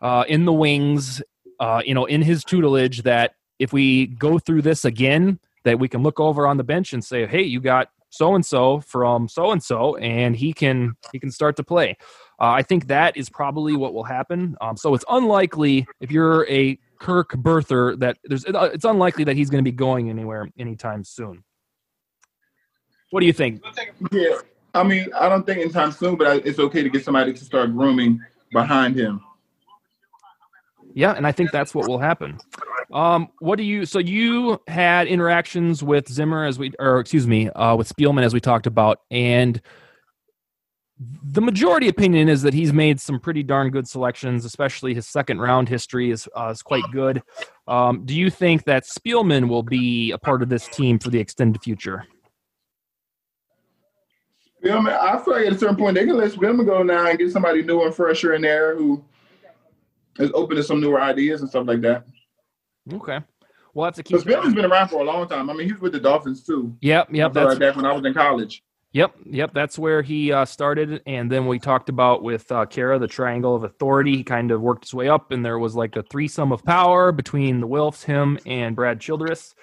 [0.02, 1.22] uh, in the wings,
[1.60, 3.04] uh, you know, in his tutelage.
[3.04, 6.94] That if we go through this again, that we can look over on the bench
[6.94, 10.95] and say, "Hey, you got so and so from so and so, and he can
[11.12, 11.97] he can start to play."
[12.39, 14.55] Uh, I think that is probably what will happen.
[14.62, 19.49] Um, so it's unlikely if you're a Kirk Berther that there's it's unlikely that he's
[19.49, 21.43] going to be going anywhere anytime soon.
[23.12, 23.62] What do you think?
[24.12, 24.38] Yeah,
[24.74, 27.76] I mean, I don't think anytime soon, but it's okay to get somebody to start
[27.76, 29.22] grooming behind him.
[30.93, 32.38] Yeah, and I think that's what will happen.
[32.92, 33.86] Um, what do you?
[33.86, 38.34] So you had interactions with Zimmer as we, or excuse me, uh, with Spielman as
[38.34, 39.62] we talked about, and
[41.24, 45.40] the majority opinion is that he's made some pretty darn good selections, especially his second
[45.40, 47.22] round history is uh, is quite good.
[47.68, 51.20] Um, do you think that Spielman will be a part of this team for the
[51.20, 52.06] extended future?
[54.62, 57.18] Spielman, I feel like at a certain point they can let Spielman go now and
[57.18, 59.02] get somebody new and fresher in there who
[60.18, 62.06] is open to some newer ideas and stuff like that.
[62.94, 63.20] Okay.
[63.74, 64.16] Well, that's a key.
[64.16, 65.50] Spielman's been around for a long time.
[65.50, 66.76] I mean, he was with the Dolphins too.
[66.82, 67.34] Yep, yep.
[67.34, 68.64] That's like that when I was in college.
[68.92, 69.54] Yep, yep.
[69.54, 73.56] That's where he uh, started, and then we talked about with uh, Kara the triangle
[73.56, 74.18] of authority.
[74.18, 77.12] He kind of worked his way up, and there was like a threesome of power
[77.12, 79.54] between the Wilfs, him, and Brad Childress.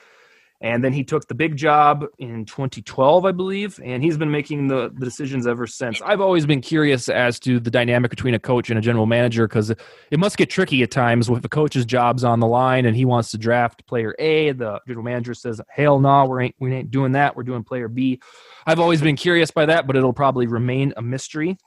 [0.61, 4.69] And then he took the big job in 2012, I believe, and he's been making
[4.69, 6.01] the, the decisions ever since.
[6.03, 9.47] I've always been curious as to the dynamic between a coach and a general manager
[9.47, 12.97] because it must get tricky at times if a coach's job's on the line and
[12.97, 14.53] he wants to draft player A.
[14.53, 17.37] The general manager says, "Hell no, we ain't we ain't doing that.
[17.37, 18.21] We're doing player B."
[18.67, 21.59] I've always been curious by that, but it'll probably remain a mystery.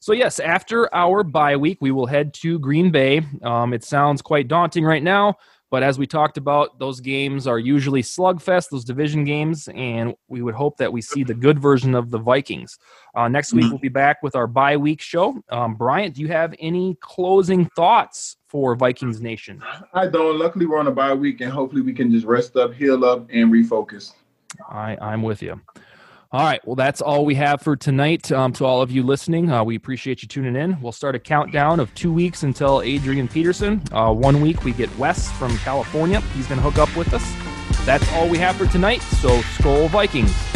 [0.00, 3.22] So, yes, after our bye week, we will head to Green Bay.
[3.42, 5.34] Um, it sounds quite daunting right now,
[5.70, 10.40] but as we talked about, those games are usually slugfest, those division games, and we
[10.42, 12.78] would hope that we see the good version of the Vikings.
[13.14, 15.42] Uh, next week, we'll be back with our bye week show.
[15.50, 19.62] Um, Bryant, do you have any closing thoughts for Vikings Nation?
[19.92, 20.38] I don't.
[20.38, 23.28] Luckily, we're on a bye week, and hopefully, we can just rest up, heal up,
[23.32, 24.12] and refocus.
[24.68, 25.60] I, I'm with you.
[26.36, 26.60] All right.
[26.66, 28.30] Well, that's all we have for tonight.
[28.30, 30.78] Um, to all of you listening, uh, we appreciate you tuning in.
[30.82, 33.82] We'll start a countdown of two weeks until Adrian Peterson.
[33.90, 36.20] Uh, one week we get Wes from California.
[36.34, 37.24] He's going to hook up with us.
[37.86, 39.00] That's all we have for tonight.
[39.00, 40.55] So, Skol Vikings.